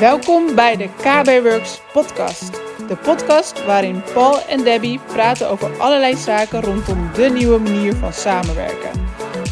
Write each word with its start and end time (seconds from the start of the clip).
Welkom 0.00 0.54
bij 0.54 0.76
de 0.76 0.88
KB 0.88 1.42
Works 1.42 1.80
podcast. 1.92 2.52
De 2.88 2.96
podcast 3.02 3.64
waarin 3.64 4.02
Paul 4.14 4.46
en 4.46 4.64
Debbie 4.64 5.00
praten 5.06 5.50
over 5.50 5.80
allerlei 5.80 6.16
zaken 6.16 6.60
rondom 6.60 7.10
de 7.14 7.30
nieuwe 7.30 7.58
manier 7.58 7.94
van 7.94 8.12
samenwerken. 8.12 8.90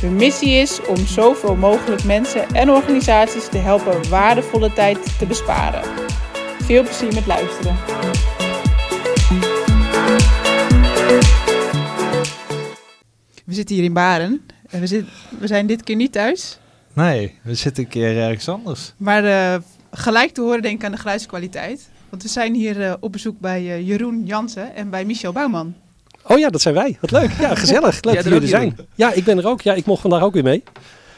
Hun 0.01 0.17
missie 0.17 0.51
is 0.51 0.87
om 0.87 0.97
zoveel 0.97 1.55
mogelijk 1.57 2.05
mensen 2.05 2.49
en 2.49 2.71
organisaties 2.71 3.49
te 3.49 3.59
helpen 3.59 4.09
waardevolle 4.09 4.73
tijd 4.73 5.19
te 5.19 5.27
besparen. 5.27 5.83
Veel 6.63 6.83
plezier 6.83 7.15
met 7.15 7.27
luisteren. 7.27 7.77
We 13.45 13.55
zitten 13.55 13.75
hier 13.75 13.85
in 13.85 13.93
Baren. 13.93 14.47
En 14.69 14.81
we, 14.81 14.87
zit, 14.87 15.05
we 15.39 15.47
zijn 15.47 15.67
dit 15.67 15.83
keer 15.83 15.97
niet 15.97 16.13
thuis. 16.13 16.59
Nee, 16.93 17.39
we 17.43 17.55
zitten 17.55 17.85
een 17.85 17.91
keer 17.91 18.17
ergens 18.19 18.49
anders. 18.49 18.93
Maar 18.97 19.25
uh, 19.25 19.63
gelijk 19.91 20.31
te 20.31 20.41
horen 20.41 20.63
denk 20.63 20.79
ik 20.79 20.85
aan 20.85 20.93
de 20.93 20.99
geluidskwaliteit. 20.99 21.89
Want 22.09 22.23
we 22.23 22.29
zijn 22.29 22.55
hier 22.55 22.77
uh, 22.77 22.95
op 23.01 23.13
bezoek 23.13 23.41
bij 23.41 23.63
uh, 23.63 23.87
Jeroen 23.89 24.25
Jansen 24.25 24.75
en 24.75 24.91
bij 24.91 25.05
Michel 25.05 25.33
Bouwman. 25.33 25.75
Oh 26.23 26.39
ja, 26.39 26.51
dat 26.51 26.61
zijn 26.61 26.75
wij. 26.75 26.97
Wat 27.01 27.11
leuk. 27.11 27.31
Ja, 27.41 27.55
gezellig. 27.55 28.03
Leuk 28.03 28.15
dat 28.15 28.25
jullie 28.25 28.41
er 28.41 28.49
zijn. 28.49 28.77
Ja, 28.95 29.13
ik 29.13 29.25
ben 29.25 29.39
er 29.39 29.47
ook. 29.47 29.61
Ja, 29.61 29.75
ik 29.75 29.87
mocht 29.87 30.01
vandaag 30.01 30.23
ook 30.23 30.33
weer 30.33 30.43
mee. 30.43 30.63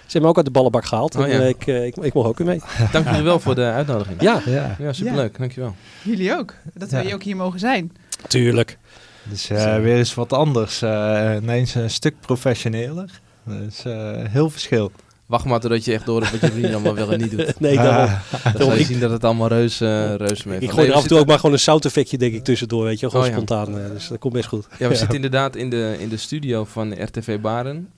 Ze 0.09 0.15
hebben 0.15 0.23
me 0.23 0.29
ook 0.29 0.37
uit 0.37 0.47
de 0.47 0.53
ballenbak 0.53 0.85
gehaald. 0.85 1.17
Oh, 1.17 1.25
en, 1.25 1.41
ja. 1.41 1.47
ik, 1.47 1.67
ik, 1.67 1.97
ik, 1.97 2.15
mocht 2.15 2.29
ook 2.29 2.39
weer 2.39 2.47
mee. 2.47 2.61
Dank 2.93 3.09
jullie 3.09 3.23
wel 3.23 3.41
voor 3.41 3.55
de 3.55 3.65
uitnodiging. 3.65 4.21
Ja, 4.21 4.43
ja. 4.45 4.77
ja 4.79 4.93
superleuk. 4.93 5.33
Ja. 5.33 5.39
Dankjewel. 5.39 5.75
Jullie 6.03 6.37
ook. 6.37 6.55
Dat 6.75 6.91
wij 6.91 7.15
ook 7.15 7.23
hier 7.23 7.37
mogen 7.37 7.59
zijn. 7.59 7.93
Tuurlijk. 8.29 8.79
Dus 9.23 9.51
uh, 9.51 9.77
weer 9.77 9.97
eens 9.97 10.15
wat 10.15 10.33
anders. 10.33 10.83
Uh, 10.83 11.37
ineens 11.43 11.75
een 11.75 11.91
stuk 11.91 12.15
professioneler. 12.21 13.21
Dus 13.45 13.85
uh, 13.87 14.11
heel 14.15 14.51
verschil. 14.51 14.93
Wacht 15.29 15.45
maar 15.45 15.61
totdat 15.61 15.85
je 15.85 15.93
echt 15.93 16.07
door 16.07 16.21
hebt 16.21 16.33
wat 16.33 16.41
je 16.41 16.51
vrienden 16.51 16.75
allemaal 16.75 16.95
wel 16.95 17.13
en 17.13 17.21
niet 17.21 17.31
doet. 17.31 17.61
nee, 17.61 17.77
daarom. 17.77 18.19
Dan 18.43 18.63
zal 18.63 18.75
je 18.75 18.85
zien 18.85 19.01
dat 19.01 19.11
het 19.11 19.25
allemaal 19.25 19.49
reus, 19.49 19.81
uh, 19.81 20.15
reus 20.15 20.45
mee 20.45 20.59
Ik 20.59 20.71
gooi 20.71 20.89
er 20.89 20.95
af 20.95 21.03
en 21.03 21.09
toe 21.09 21.19
ook 21.19 21.27
maar 21.27 21.37
gewoon 21.37 21.53
een 21.53 21.61
zouteffectje 21.61 22.19
denk 22.19 22.35
ik 22.35 22.45
tussendoor, 22.45 22.85
weet 22.85 23.01
je. 23.01 23.11
Gewoon 23.11 23.27
oh, 23.27 23.33
spontaan, 23.33 23.71
ja. 23.71 23.89
dus 23.89 24.09
dat 24.09 24.19
komt 24.19 24.33
best 24.33 24.49
goed. 24.49 24.67
Ja, 24.71 24.87
we 24.87 24.93
ja. 24.93 24.99
zitten 24.99 25.17
inderdaad 25.17 25.57
in 25.57 25.71
de, 25.71 25.97
in 25.99 26.09
de 26.09 26.17
studio 26.17 26.65
van 26.65 27.03
RTV 27.03 27.41
Baren. 27.41 27.89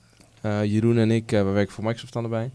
Uh, 0.42 0.64
Jeroen 0.64 0.98
en 0.98 1.10
ik, 1.10 1.32
uh, 1.32 1.42
we 1.42 1.50
werken 1.50 1.74
voor 1.74 1.84
Microsoft 1.84 2.16
allebei. 2.16 2.50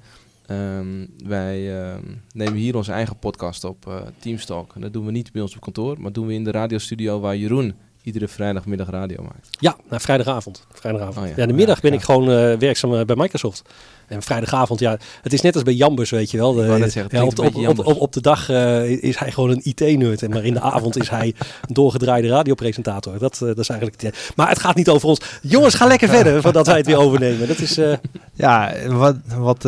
Um, 0.52 1.08
wij 1.26 1.60
uh, 1.60 1.94
nemen 2.34 2.56
hier 2.56 2.76
onze 2.76 2.92
eigen 2.92 3.20
podcast 3.20 3.64
op, 3.64 3.86
uh, 3.88 3.96
Teamstalk. 4.20 4.76
En 4.76 4.82
dat 4.82 4.94
doen 4.94 5.06
we 5.06 5.12
niet 5.12 5.32
bij 5.32 5.42
ons 5.42 5.56
op 5.56 5.62
kantoor, 5.62 6.02
maar 6.02 6.12
doen 6.12 6.28
we 6.28 6.34
in 6.34 6.44
de 6.44 6.52
radiostudio 6.52 7.20
waar 7.20 7.36
Jeroen 7.36 7.74
iedere 8.06 8.28
vrijdagmiddag 8.28 8.90
radio 8.90 9.22
maakt. 9.22 9.48
Ja, 9.60 9.76
nou, 9.90 10.02
vrijdagavond. 10.02 10.68
vrijdagavond. 10.74 11.18
Oh, 11.18 11.28
ja. 11.28 11.34
ja. 11.36 11.46
de 11.46 11.54
middag 11.54 11.82
ben 11.82 11.94
ik 11.94 12.02
gewoon 12.02 12.30
uh, 12.30 12.58
werkzaam 12.58 13.06
bij 13.06 13.16
Microsoft. 13.16 13.64
En 14.08 14.22
vrijdagavond, 14.22 14.80
ja, 14.80 14.98
het 15.22 15.34
is 15.34 15.42
net 15.42 15.54
als 15.54 15.64
bij 15.64 15.74
Jambus, 15.74 16.10
weet 16.10 16.32
je 16.32 16.38
wel. 16.38 16.54
De, 16.54 16.90
zeggen, 16.90 17.18
ja, 17.18 17.24
op, 17.24 17.40
op, 17.40 17.56
op, 17.56 17.86
op, 17.86 18.02
op, 18.02 18.14
de 18.14 18.22
dag 18.22 18.50
uh, 18.50 18.90
is 18.90 19.18
hij 19.18 19.32
gewoon 19.32 19.50
een 19.50 19.62
IT-nerd. 19.64 20.30
Maar 20.30 20.44
in 20.44 20.54
de 20.54 20.62
avond 20.62 20.98
is 20.98 21.10
hij 21.10 21.34
een 21.68 21.74
doorgedraaide 21.74 22.28
radiopresentator. 22.28 23.18
Dat, 23.18 23.34
uh, 23.34 23.48
dat 23.48 23.58
is 23.58 23.70
eigenlijk 23.70 24.02
het. 24.02 24.32
Maar 24.36 24.50
het 24.50 24.60
gaat 24.60 24.76
niet 24.76 24.90
over 24.90 25.10
ons. 25.10 25.22
Jongens, 25.42 25.74
ga 25.74 25.88
lekker 25.88 26.10
verder 26.10 26.42
voordat 26.42 26.68
wij 26.68 26.78
het 26.78 26.86
weer 26.86 27.00
overnemen. 27.00 27.48
Dat 27.48 27.60
is, 27.60 27.78
uh... 27.78 27.94
Ja, 28.34 28.74
wat, 28.88 29.16
wat, 29.38 29.68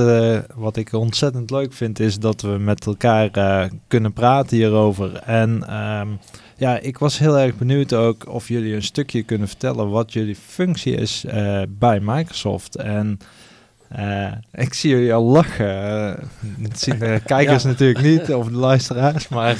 wat 0.55 0.77
ik 0.77 0.93
ontzettend 0.93 1.49
leuk 1.49 1.73
vind 1.73 1.99
is 1.99 2.19
dat 2.19 2.41
we 2.41 2.47
met 2.47 2.85
elkaar 2.85 3.29
kunnen 3.87 4.13
praten 4.13 4.57
hierover. 4.57 5.15
En... 5.15 5.75
Um, 5.99 6.19
ja, 6.57 6.79
ik 6.79 6.97
was 6.97 7.17
heel 7.17 7.37
erg 7.37 7.57
benieuwd 7.57 7.93
ook 7.93 8.27
of 8.27 8.47
jullie 8.47 8.75
een 8.75 8.83
stukje 8.83 9.23
kunnen 9.23 9.47
vertellen 9.47 9.89
wat 9.89 10.13
jullie 10.13 10.35
functie 10.35 10.95
is 10.95 11.23
uh, 11.25 11.61
bij 11.69 11.99
Microsoft. 11.99 12.75
En 12.75 13.19
uh, 13.95 14.31
ik 14.53 14.73
zie 14.73 14.89
jullie 14.89 15.13
al 15.13 15.23
lachen. 15.23 15.65
Uh, 15.65 16.67
dat 16.69 16.79
zien 16.79 16.99
de 16.99 17.21
kijkers 17.25 17.63
ja. 17.63 17.69
natuurlijk 17.69 18.01
niet, 18.01 18.33
of 18.33 18.47
de 18.47 18.55
luisteraars, 18.55 19.27
maar 19.27 19.55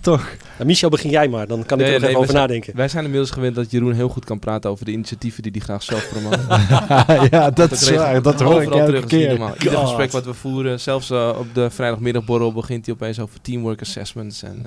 toch. 0.00 0.36
Nou, 0.54 0.66
Michel, 0.66 0.88
begin 0.88 1.10
jij 1.10 1.28
maar, 1.28 1.46
dan 1.46 1.64
kan 1.64 1.80
ik 1.80 1.84
nee, 1.84 1.94
er 1.94 2.00
nee, 2.00 2.08
even 2.08 2.20
over 2.20 2.30
zijn, 2.30 2.46
nadenken. 2.46 2.76
Wij 2.76 2.88
zijn 2.88 3.04
inmiddels 3.04 3.30
gewend 3.30 3.54
dat 3.54 3.70
Jeroen 3.70 3.92
heel 3.92 4.08
goed 4.08 4.24
kan 4.24 4.38
praten 4.38 4.70
over 4.70 4.84
de 4.84 4.90
initiatieven 4.90 5.42
die 5.42 5.52
hij 5.52 5.60
graag 5.60 5.82
zelf 5.82 6.08
promoot. 6.08 6.38
ja, 7.30 7.50
dat, 7.50 7.56
dat 7.56 7.70
is 7.70 7.90
waar. 7.90 8.22
Dat 8.22 8.40
hoor 8.40 8.62
ik 8.62 8.74
elke 8.74 9.06
keer. 9.06 9.30
Ieder 9.62 9.78
gesprek 9.78 10.12
wat 10.12 10.24
we 10.24 10.34
voeren, 10.34 10.80
zelfs 10.80 11.10
uh, 11.10 11.34
op 11.38 11.46
de 11.54 11.70
vrijdagmiddagborrel 11.70 12.52
begint 12.52 12.86
hij 12.86 12.94
opeens 12.94 13.20
over 13.20 13.40
teamwork 13.40 13.80
assessments 13.80 14.42
en 14.42 14.66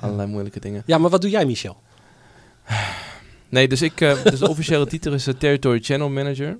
allerlei 0.00 0.28
moeilijke 0.28 0.60
dingen. 0.60 0.82
Ja, 0.86 0.98
maar 0.98 1.10
wat 1.10 1.20
doe 1.20 1.30
jij, 1.30 1.46
Michel? 1.46 1.76
Nee, 3.50 3.68
dus 3.68 3.82
ik, 3.82 3.98
dus 3.98 4.38
de 4.38 4.48
officiële 4.48 4.86
titel 4.86 5.12
is 5.12 5.28
Territory 5.38 5.78
Channel 5.82 6.08
Manager. 6.08 6.58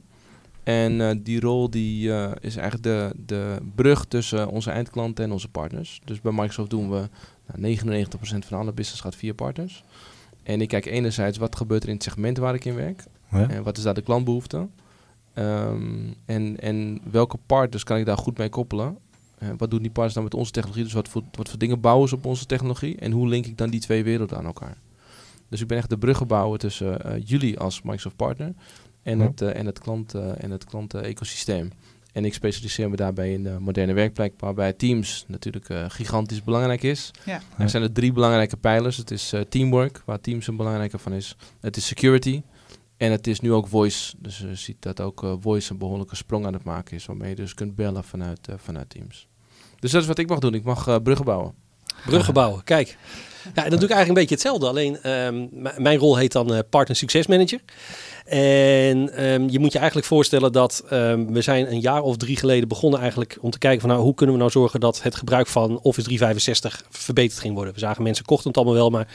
En 0.69 0.93
uh, 0.93 1.11
die 1.23 1.41
rol 1.41 1.71
die, 1.71 2.09
uh, 2.09 2.31
is 2.41 2.57
eigenlijk 2.57 2.83
de, 2.83 3.13
de 3.27 3.57
brug 3.75 4.05
tussen 4.05 4.49
onze 4.49 4.71
eindklanten 4.71 5.25
en 5.25 5.33
onze 5.33 5.49
partners. 5.49 6.01
Dus 6.05 6.21
bij 6.21 6.33
Microsoft 6.33 6.71
doen 6.71 6.91
we 6.91 7.09
nou, 7.55 7.77
99% 7.77 8.11
van 8.47 8.59
alle 8.59 8.73
business 8.73 9.01
gaat 9.01 9.17
via 9.17 9.33
partners. 9.33 9.85
En 10.43 10.61
ik 10.61 10.69
kijk 10.69 10.87
enerzijds 10.87 11.39
wat 11.39 11.57
gebeurt 11.57 11.83
er 11.83 11.89
in 11.89 11.95
het 11.95 12.03
segment 12.03 12.39
waar 12.39 12.55
ik 12.55 12.65
in 12.65 12.75
werk. 12.75 13.05
Ja. 13.31 13.49
En 13.49 13.63
wat 13.63 13.77
is 13.77 13.83
daar 13.83 13.95
de 13.95 14.03
klantbehoefte. 14.03 14.69
Um, 15.35 16.15
en, 16.25 16.61
en 16.61 17.01
welke 17.11 17.39
partners 17.47 17.85
kan 17.85 17.99
ik 17.99 18.07
daar 18.07 18.19
goed 18.19 18.39
mee 18.39 18.49
koppelen. 18.49 18.99
Uh, 19.43 19.49
wat 19.57 19.71
doen 19.71 19.83
die 19.83 19.91
partners 19.91 20.15
dan 20.15 20.25
met 20.25 20.35
onze 20.35 20.53
technologie? 20.53 20.85
Dus 20.85 20.93
wat 20.93 21.09
voor, 21.09 21.23
wat 21.33 21.49
voor 21.49 21.59
dingen 21.59 21.81
bouwen 21.81 22.09
ze 22.09 22.15
op 22.15 22.25
onze 22.25 22.47
technologie? 22.47 22.97
En 22.97 23.13
hoe 23.13 23.29
link 23.29 23.47
ik 23.47 23.59
dan 23.59 23.71
die 23.71 23.81
twee 23.81 24.05
werelden 24.05 24.39
aan 24.39 24.47
elkaar? 24.47 24.77
Dus 25.49 25.61
ik 25.61 25.67
ben 25.67 25.79
echt 25.79 25.91
de 25.91 25.99
bruggenbouwer 25.99 26.59
tussen 26.59 27.23
jullie 27.25 27.59
als 27.59 27.83
Microsoft 27.83 28.17
partner 28.17 28.55
en, 29.09 29.21
het, 29.21 29.41
uh, 29.41 29.57
en 29.57 29.67
het 29.67 29.79
klant 29.79 30.15
uh, 30.15 30.43
en 30.43 30.51
het 30.51 30.65
klantenecosysteem. 30.65 31.71
En 32.13 32.25
ik 32.25 32.35
specialiseer 32.35 32.91
me 32.91 32.97
daarbij 32.97 33.33
in 33.33 33.43
de 33.43 33.57
moderne 33.61 33.93
werkplek, 33.93 34.33
waarbij 34.39 34.73
Teams 34.73 35.25
natuurlijk 35.27 35.69
uh, 35.69 35.85
gigantisch 35.89 36.45
belangrijk 36.45 36.83
is. 36.83 37.11
Ja. 37.25 37.41
Er 37.59 37.69
zijn 37.69 37.83
er 37.83 37.93
drie 37.93 38.13
belangrijke 38.13 38.57
pijlers. 38.57 38.97
Het 38.97 39.11
is 39.11 39.35
teamwork, 39.49 40.03
waar 40.05 40.21
Teams 40.21 40.47
een 40.47 40.57
belangrijke 40.57 40.99
van 40.99 41.13
is. 41.13 41.37
Het 41.61 41.77
is 41.77 41.87
security. 41.87 42.43
En 42.97 43.11
het 43.11 43.27
is 43.27 43.41
nu 43.41 43.53
ook 43.53 43.69
voice. 43.69 44.15
Dus 44.19 44.39
je 44.39 44.55
ziet 44.55 44.77
dat 44.83 45.01
ook 45.01 45.27
voice 45.41 45.73
een 45.73 45.79
behoorlijke 45.79 46.17
sprong 46.17 46.47
aan 46.47 46.53
het 46.53 46.65
maken 46.65 46.97
is, 46.97 47.07
waarmee 47.07 47.29
je 47.29 47.37
dus 47.37 47.55
kunt 47.55 47.75
bellen 47.75 48.05
vanuit, 48.05 48.49
vanuit 48.57 48.91
Teams. 48.91 49.29
Dus 49.79 49.91
dat 49.91 50.03
is 50.03 50.09
wat 50.09 50.19
ik 50.19 50.29
mag 50.29 50.39
doen. 50.39 50.55
Ik 50.55 50.65
mag 50.65 51.03
bruggen 51.03 51.25
bouwen. 51.25 51.55
Bruggen 52.07 52.35
bouwen, 52.35 52.65
kijk. 52.65 52.99
Ja, 53.55 53.63
dan 53.63 53.79
doe 53.79 53.89
ik 53.89 53.95
eigenlijk 53.95 54.09
een 54.09 54.15
beetje 54.15 54.35
hetzelfde. 54.35 54.67
Alleen 54.67 55.11
um, 55.11 55.49
mijn 55.77 55.99
rol 55.99 56.17
heet 56.17 56.33
dan 56.33 56.63
Partner 56.71 56.97
Success 56.97 57.27
Manager. 57.27 57.61
En 58.25 59.25
um, 59.25 59.49
je 59.49 59.59
moet 59.59 59.73
je 59.73 59.79
eigenlijk 59.79 60.07
voorstellen 60.07 60.53
dat 60.53 60.85
um, 60.93 61.33
we 61.33 61.41
zijn 61.41 61.73
een 61.73 61.81
jaar 61.81 62.03
of 62.03 62.17
drie 62.17 62.37
geleden 62.37 62.69
begonnen 62.69 63.01
eigenlijk 63.01 63.39
om 63.41 63.51
te 63.51 63.59
kijken 63.59 63.81
van 63.81 63.91
nou, 63.91 64.03
hoe 64.03 64.15
kunnen 64.15 64.35
we 64.35 64.41
nou 64.41 64.53
zorgen 64.53 64.81
dat 64.81 65.03
het 65.03 65.15
gebruik 65.15 65.47
van 65.47 65.79
Office 65.83 66.07
365 66.07 66.85
verbeterd 66.91 67.41
ging 67.41 67.55
worden. 67.55 67.75
We 67.75 67.81
zagen 67.81 68.03
mensen 68.03 68.25
kochten 68.25 68.49
het 68.49 68.57
allemaal 68.57 68.75
wel, 68.75 68.91
maar 68.91 69.09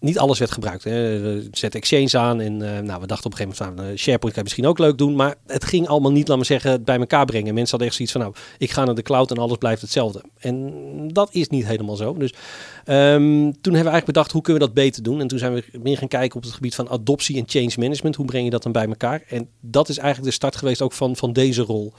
niet 0.00 0.18
alles 0.18 0.38
werd 0.38 0.50
gebruikt. 0.50 0.84
Hè. 0.84 1.20
We 1.20 1.48
zetten 1.52 1.80
Exchange 1.80 2.24
aan 2.24 2.40
en 2.40 2.52
uh, 2.52 2.78
nou, 2.78 3.00
we 3.00 3.06
dachten 3.06 3.26
op 3.26 3.32
een 3.32 3.38
gegeven 3.38 3.64
moment 3.66 3.80
van 3.80 3.90
uh, 3.90 3.96
SharePoint 3.96 4.34
kan 4.34 4.34
je 4.34 4.42
misschien 4.42 4.66
ook 4.66 4.78
leuk 4.78 4.98
doen, 4.98 5.14
maar 5.14 5.34
het 5.46 5.64
ging 5.64 5.88
allemaal 5.88 6.12
niet, 6.12 6.28
laat 6.28 6.36
maar 6.36 6.46
zeggen, 6.46 6.84
bij 6.84 6.98
elkaar 6.98 7.24
brengen. 7.24 7.54
Mensen 7.54 7.70
hadden 7.70 7.86
echt 7.86 7.96
zoiets 7.96 8.12
van 8.14 8.22
nou, 8.22 8.34
ik 8.58 8.70
ga 8.70 8.84
naar 8.84 8.94
de 8.94 9.02
cloud 9.02 9.30
en 9.30 9.38
alles 9.38 9.56
blijft 9.56 9.80
hetzelfde. 9.82 10.22
En 10.38 10.72
dat 11.12 11.28
is 11.32 11.48
niet 11.48 11.66
helemaal 11.66 11.96
zo. 11.96 12.14
Dus 12.14 12.32
Um, 12.86 12.96
toen 13.42 13.44
hebben 13.52 13.60
we 13.62 13.74
eigenlijk 13.74 14.04
bedacht, 14.04 14.32
hoe 14.32 14.42
kunnen 14.42 14.62
we 14.62 14.68
dat 14.68 14.76
beter 14.76 15.02
doen? 15.02 15.20
En 15.20 15.28
toen 15.28 15.38
zijn 15.38 15.54
we 15.54 15.64
meer 15.82 15.98
gaan 15.98 16.08
kijken 16.08 16.36
op 16.36 16.42
het 16.42 16.52
gebied 16.52 16.74
van 16.74 16.88
adoptie 16.88 17.36
en 17.36 17.44
change 17.46 17.72
management. 17.76 18.16
Hoe 18.16 18.26
breng 18.26 18.44
je 18.44 18.50
dat 18.50 18.62
dan 18.62 18.72
bij 18.72 18.86
elkaar? 18.86 19.22
En 19.28 19.48
dat 19.60 19.88
is 19.88 19.98
eigenlijk 19.98 20.28
de 20.28 20.34
start 20.34 20.56
geweest 20.56 20.82
ook 20.82 20.92
van, 20.92 21.16
van 21.16 21.32
deze 21.32 21.62
rol. 21.62 21.92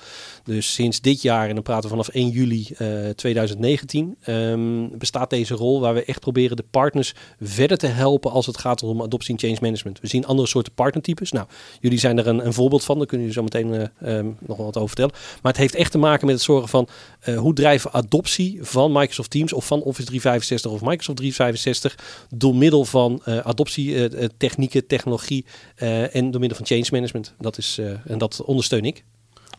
Dus 0.43 0.73
sinds 0.73 1.01
dit 1.01 1.21
jaar, 1.21 1.47
en 1.47 1.53
dan 1.53 1.63
praten 1.63 1.83
we 1.83 1.89
vanaf 1.89 2.07
1 2.07 2.29
juli 2.29 2.67
uh, 2.79 3.09
2019, 3.09 4.17
um, 4.27 4.97
bestaat 4.97 5.29
deze 5.29 5.53
rol 5.53 5.79
waar 5.79 5.93
we 5.93 6.05
echt 6.05 6.19
proberen 6.19 6.57
de 6.57 6.65
partners 6.71 7.13
verder 7.41 7.77
te 7.77 7.87
helpen 7.87 8.31
als 8.31 8.45
het 8.45 8.57
gaat 8.57 8.83
om 8.83 9.01
adoptie 9.01 9.33
en 9.33 9.39
change 9.39 9.57
management. 9.61 9.99
We 9.99 10.07
zien 10.07 10.25
andere 10.25 10.47
soorten 10.47 10.73
partnertypes. 10.73 11.31
Nou, 11.31 11.47
jullie 11.79 11.99
zijn 11.99 12.17
er 12.17 12.27
een, 12.27 12.45
een 12.45 12.53
voorbeeld 12.53 12.83
van, 12.83 12.97
daar 12.97 13.07
kunnen 13.07 13.27
jullie 13.27 13.41
zo 13.41 13.59
meteen 13.59 13.89
uh, 14.01 14.17
um, 14.17 14.37
nog 14.39 14.57
wat 14.57 14.75
over 14.75 14.87
vertellen. 14.87 15.13
Maar 15.41 15.51
het 15.51 15.61
heeft 15.61 15.75
echt 15.75 15.91
te 15.91 15.97
maken 15.97 16.25
met 16.25 16.35
het 16.35 16.43
zorgen 16.43 16.69
van 16.69 16.87
uh, 17.25 17.37
hoe 17.37 17.53
drijven 17.53 17.93
adoptie 17.93 18.57
van 18.61 18.91
Microsoft 18.91 19.29
Teams 19.29 19.53
of 19.53 19.65
van 19.65 19.81
Office 19.81 20.05
365 20.05 20.71
of 20.71 20.81
Microsoft 20.81 21.17
365 21.17 22.27
door 22.29 22.55
middel 22.55 22.85
van 22.85 23.21
uh, 23.25 23.37
adoptietechnieken, 23.37 24.87
technologie 24.87 25.45
en 25.75 26.31
door 26.31 26.39
middel 26.39 26.57
van 26.57 26.65
change 26.65 26.87
management. 26.91 27.33
Dat 27.39 27.57
is, 27.57 27.79
en 28.05 28.17
dat 28.17 28.43
ondersteun 28.43 28.85
ik. 28.85 29.03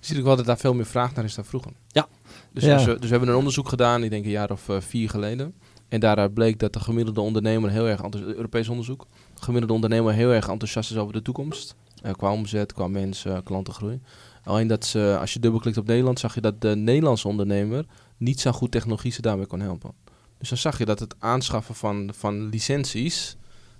Je 0.03 0.09
ziet 0.09 0.19
ook 0.19 0.25
wel 0.25 0.37
dat 0.37 0.47
daar 0.47 0.59
veel 0.59 0.75
meer 0.75 0.87
vraag 0.87 1.15
naar 1.15 1.25
is 1.25 1.35
dan 1.35 1.45
vroeger. 1.45 1.73
Ja. 1.89 2.09
Dus, 2.53 2.65
ja. 2.65 2.77
dus, 2.77 2.85
dus 2.85 3.01
we 3.01 3.09
hebben 3.09 3.29
een 3.29 3.35
onderzoek 3.35 3.69
gedaan, 3.69 4.05
ik 4.05 4.11
denk 4.11 4.25
een 4.25 4.31
jaar 4.31 4.51
of 4.51 4.69
vier 4.79 5.11
geleden. 5.11 5.55
En 5.89 6.01
daaruit 6.01 6.35
bleek 6.35 6.59
dat 6.59 6.73
de 6.73 6.81
gemiddelde 6.81 7.21
ondernemer 7.21 7.71
heel 7.71 7.87
erg 7.87 8.01
Europees 8.13 8.69
onderzoek, 8.69 9.07
de 9.35 9.43
gemiddelde 9.43 9.75
ondernemer 9.75 10.13
heel 10.13 10.31
erg 10.31 10.49
enthousiast 10.49 10.91
is 10.91 10.97
over 10.97 11.13
de 11.13 11.23
toekomst. 11.23 11.75
Uh, 12.05 12.13
qua 12.13 12.33
omzet, 12.33 12.73
qua 12.73 12.89
mensen, 12.89 13.33
uh, 13.33 13.39
klantengroei. 13.45 14.01
Alleen 14.45 14.67
dat 14.67 14.85
ze, 14.85 15.17
als 15.21 15.33
je 15.33 15.39
dubbelklikt 15.39 15.77
op 15.77 15.87
Nederland, 15.87 16.19
zag 16.19 16.35
je 16.35 16.41
dat 16.41 16.61
de 16.61 16.77
Nederlandse 16.77 17.29
ondernemer 17.29 17.85
niet 18.17 18.41
zo 18.41 18.53
goed 18.53 18.71
technologie 18.71 19.13
ze 19.13 19.23
daarbij 19.23 19.47
kon 19.47 19.61
helpen. 19.61 19.93
Dus 20.39 20.49
dan 20.49 20.59
zag 20.59 20.79
je 20.79 20.85
dat 20.85 20.99
het 20.99 21.15
aanschaffen 21.19 21.75
van, 21.75 22.11
van 22.15 22.49
licenties, 22.49 23.37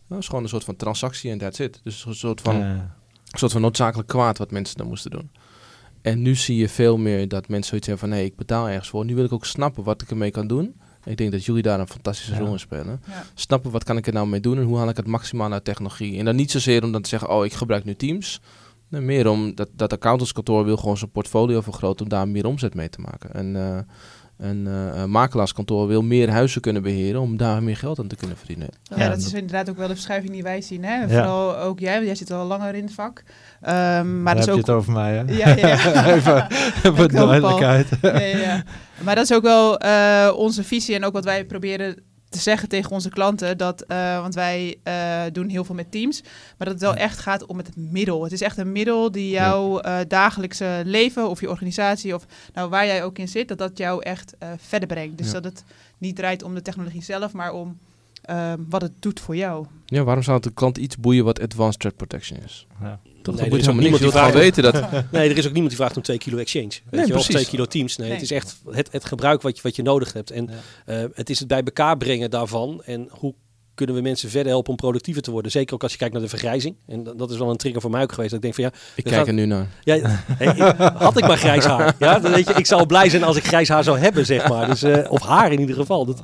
nou, 0.07 0.21
is 0.21 0.27
gewoon 0.27 0.43
een 0.43 0.49
soort 0.49 0.65
van 0.65 0.77
transactie 0.77 1.31
en 1.31 1.39
that's 1.39 1.59
it. 1.59 1.81
Dus 1.83 2.05
een 2.05 2.15
soort 2.15 2.41
van, 2.41 2.55
een 2.55 2.91
soort 3.39 3.53
van 3.53 3.61
noodzakelijk 3.61 4.09
kwaad 4.09 4.39
wat 4.39 4.51
mensen 4.51 4.77
dan 4.77 4.87
moesten 4.87 5.11
doen. 5.11 5.31
En 6.03 6.23
nu 6.23 6.35
zie 6.35 6.57
je 6.57 6.69
veel 6.69 6.99
meer 6.99 7.29
dat 7.29 7.49
mensen 7.49 7.69
zoiets 7.69 7.87
hebben 7.87 8.07
van, 8.09 8.17
hé, 8.17 8.23
hey, 8.23 8.31
ik 8.31 8.37
betaal 8.37 8.69
ergens 8.69 8.89
voor. 8.89 9.05
Nu 9.05 9.15
wil 9.15 9.25
ik 9.25 9.33
ook 9.33 9.45
snappen 9.47 9.85
wat 9.85 10.03
ik 10.03 10.11
ermee 10.11 10.31
kan 10.31 10.47
doen. 10.47 10.75
Ik 11.05 11.17
denk 11.17 11.33
dat 11.33 11.45
jullie 11.45 11.63
daar 11.63 11.81
een 11.81 11.89
fantastische 11.89 12.33
Ja. 12.33 12.39
rol 12.39 12.53
in 12.53 12.59
spelen. 12.59 13.01
Ja. 13.07 13.25
Snappen 13.35 13.71
wat 13.71 13.85
kan 13.85 13.97
ik 13.97 14.07
er 14.07 14.13
nou 14.13 14.27
mee 14.27 14.41
doen 14.41 14.57
en 14.59 14.63
hoe 14.65 14.79
haal 14.79 14.89
ik 14.89 14.97
het 14.97 15.07
maximaal 15.07 15.53
uit 15.53 15.65
technologie. 15.65 16.19
En 16.19 16.25
dan 16.25 16.37
niet 16.37 16.51
zozeer 16.51 16.85
om 16.85 16.93
dan 16.93 17.03
te 17.03 17.09
zeggen, 17.09 17.31
oh 17.31 17.45
ik 17.45 17.53
gebruik 17.53 17.85
nu 17.85 17.95
Teams. 17.95 18.41
Nee, 18.89 19.01
meer 19.01 19.29
om 19.29 19.55
dat, 19.55 19.69
dat 19.73 19.93
accountantskantoor 19.93 20.65
wil 20.65 20.77
gewoon 20.77 20.97
zijn 20.97 21.11
portfolio 21.11 21.61
vergroten 21.61 22.05
om 22.05 22.09
daar 22.11 22.29
meer 22.29 22.47
omzet 22.47 22.75
mee 22.75 22.89
te 22.89 23.01
maken. 23.01 23.35
En 23.35 23.57
eh, 23.57 23.79
een 24.39 24.67
eh, 24.67 25.01
een 25.01 25.11
makelaarskantoor 25.11 25.87
wil 25.87 26.03
meer 26.03 26.31
huizen 26.31 26.61
kunnen 26.61 26.83
beheren 26.83 27.21
om 27.21 27.37
daar 27.37 27.63
meer 27.63 27.77
geld 27.77 27.99
aan 27.99 28.07
te 28.07 28.17
kunnen 28.17 28.37
verdienen. 28.37 28.69
Ja, 28.83 28.97
Ja, 28.97 29.09
dat 29.09 29.19
is 29.19 29.33
inderdaad 29.33 29.71
ook 29.71 29.77
wel 29.77 29.89
de 29.89 29.95
verschuiving 29.95 30.33
die 30.33 30.43
wij 30.43 30.61
zien. 30.61 30.85
Hè? 30.85 31.01
Ja. 31.01 31.09
Vooral 31.09 31.57
ook 31.57 31.79
jij, 31.79 31.95
want 31.95 32.07
jij 32.07 32.15
zit 32.15 32.31
al 32.31 32.47
langer 32.47 32.75
in 32.75 32.85
het 32.85 32.95
vak. 32.95 33.23
Ehm, 33.61 34.23
maar 34.23 34.35
dat 34.35 34.47
heb 34.47 34.55
is 34.57 34.61
je 34.61 34.61
ook... 34.61 34.67
het 34.67 34.77
over 34.77 34.93
mij, 34.93 35.13
hè? 35.17 35.21
Ja, 35.21 35.49
ja, 35.49 35.67
ja. 35.85 36.15
Even 36.15 36.49
voor 36.97 37.13
duidelijkheid. 37.13 37.89
Ja, 38.03 38.19
ja. 38.21 38.63
Maar 39.03 39.15
dat 39.15 39.25
is 39.25 39.33
ook 39.37 39.43
wel 39.43 39.79
eh, 39.79 40.33
onze 40.37 40.65
visie 40.65 40.95
en 40.95 41.05
ook 41.05 41.13
wat 41.13 41.25
wij 41.25 41.45
proberen 41.45 42.03
te 42.33 42.39
zeggen 42.39 42.69
tegen 42.69 42.91
onze 42.91 43.09
klanten. 43.09 43.59
Dat, 43.59 43.81
eh, 43.83 44.21
want 44.21 44.35
wij 44.35 44.77
eh, 44.83 45.23
doen 45.33 45.49
heel 45.49 45.65
veel 45.65 45.75
met 45.75 45.91
teams. 45.91 46.21
Maar 46.23 46.67
dat 46.67 46.69
het 46.69 46.81
wel 46.81 46.95
echt 46.95 47.19
gaat 47.19 47.47
om 47.47 47.57
het 47.57 47.77
middel. 47.77 48.23
Het 48.23 48.33
is 48.33 48.41
echt 48.41 48.59
een 48.59 48.73
middel 48.73 49.11
die 49.11 49.31
jouw 49.31 49.81
eh, 49.81 49.99
dagelijkse 50.09 50.83
leven 50.85 51.29
of 51.29 51.41
je 51.41 51.51
organisatie 51.51 52.15
of 52.15 52.27
nou, 52.55 52.69
waar 52.71 52.87
jij 52.87 53.05
ook 53.05 53.19
in 53.19 53.29
zit, 53.29 53.49
dat 53.49 53.59
dat 53.59 53.79
jou 53.79 54.03
echt 54.03 54.35
verder 54.57 54.89
brengt. 54.89 55.19
Dus 55.19 55.27
Ja. 55.27 55.33
dat 55.33 55.45
het 55.45 55.65
niet 55.99 56.17
draait 56.17 56.43
om 56.43 56.55
de 56.55 56.63
technologie 56.63 57.03
zelf, 57.03 57.33
maar 57.33 57.53
om 57.53 57.79
eh, 58.23 58.53
wat 58.69 58.83
het 58.83 58.93
doet 58.99 59.21
voor 59.21 59.37
jou. 59.37 59.67
Ja, 59.87 60.03
waarom 60.03 60.23
zou 60.23 60.37
het 60.37 60.45
de 60.45 60.53
klant 60.53 60.79
iets 60.79 60.97
boeien 60.97 61.25
wat 61.25 61.41
advanced 61.41 61.81
threat 61.81 61.97
protection 61.97 62.39
is? 62.45 62.67
Ja. 62.81 63.01
Toch, 63.23 63.35
Nee, 63.35 63.35
dat 63.35 63.39
er 63.45 63.49
boeit 63.51 63.63
is 63.63 63.69
ook 63.69 63.75
niemand 63.81 64.03
die 64.03 64.11
gewoon 64.11 64.33
weten 64.33 64.63
dat... 64.63 64.75
Nee, 65.13 65.31
er 65.31 65.37
is 65.39 65.45
ook 65.47 65.53
niemand 65.53 65.69
die 65.69 65.77
vraagt 65.77 65.97
om 65.97 66.03
2 66.03 66.19
kilo 66.19 66.37
exchange. 66.39 66.69
Weet 66.69 66.83
Nee, 66.91 67.01
je, 67.01 67.07
wel, 67.09 67.19
of 67.19 67.25
precies. 67.27 67.35
2 67.35 67.45
kilo 67.47 67.65
teams. 67.67 67.97
Nee, 67.97 68.07
Nee. 68.07 68.17
het 68.17 68.25
is 68.25 68.31
echt 68.37 68.61
het, 68.71 68.93
het 68.93 69.05
gebruik 69.05 69.43
wat 69.43 69.57
je, 69.57 69.63
wat 69.63 69.77
je 69.77 69.83
nodig 69.83 70.13
hebt. 70.13 70.31
En 70.31 70.49
Ja. 70.87 71.03
eh, 71.03 71.05
het 71.15 71.31
is 71.31 71.39
het 71.39 71.49
bij 71.49 71.63
elkaar 71.63 71.97
brengen 71.97 72.31
daarvan. 72.31 72.83
En 72.85 73.09
hoe 73.11 73.35
kunnen 73.75 73.95
we 73.95 74.01
mensen 74.01 74.31
verder 74.31 74.53
helpen 74.53 74.71
om 74.71 74.77
productiever 74.77 75.23
te 75.23 75.31
worden. 75.31 75.51
Zeker 75.51 75.75
ook 75.75 75.83
als 75.83 75.93
je 75.93 75.99
kijkt 75.99 76.13
naar 76.13 76.23
de 76.23 76.29
vergrijzing. 76.29 76.75
En 76.87 77.05
dat, 77.17 77.31
is 77.31 77.39
wel 77.39 77.51
een 77.51 77.57
trigger 77.57 77.81
voor 77.81 77.91
mij 77.91 78.03
ook 78.03 78.13
geweest. 78.13 78.31
Dat 78.31 78.45
ik 78.45 78.55
denk 78.55 78.55
van 78.55 78.65
ja, 78.65 78.93
Ik 78.95 79.05
kijk 79.05 79.27
er 79.27 79.33
nu 79.33 79.47
naar. 79.47 79.69
ja 79.85 80.23
hey, 80.27 80.47
ik, 80.47 80.77
had 80.79 81.19
ik 81.19 81.27
maar 81.27 81.37
grijs 81.37 81.65
haar. 81.65 81.95
Ja, 81.99 82.19
dan 82.19 82.33
weet 82.33 82.49
je, 82.49 82.55
ik 82.55 82.67
zou 82.67 82.87
blij 82.87 83.09
zijn 83.09 83.25
als 83.25 83.37
ik 83.37 83.45
grijs 83.45 83.69
haar 83.69 83.85
zou 83.85 83.99
hebben, 83.99 84.27
zeg 84.27 84.49
maar. 84.49 84.67
Dus, 84.67 84.83
eh, 84.83 85.11
of 85.11 85.23
haar 85.23 85.53
in 85.53 85.61
ieder 85.61 85.77
geval. 85.77 86.05
Dat, 86.05 86.21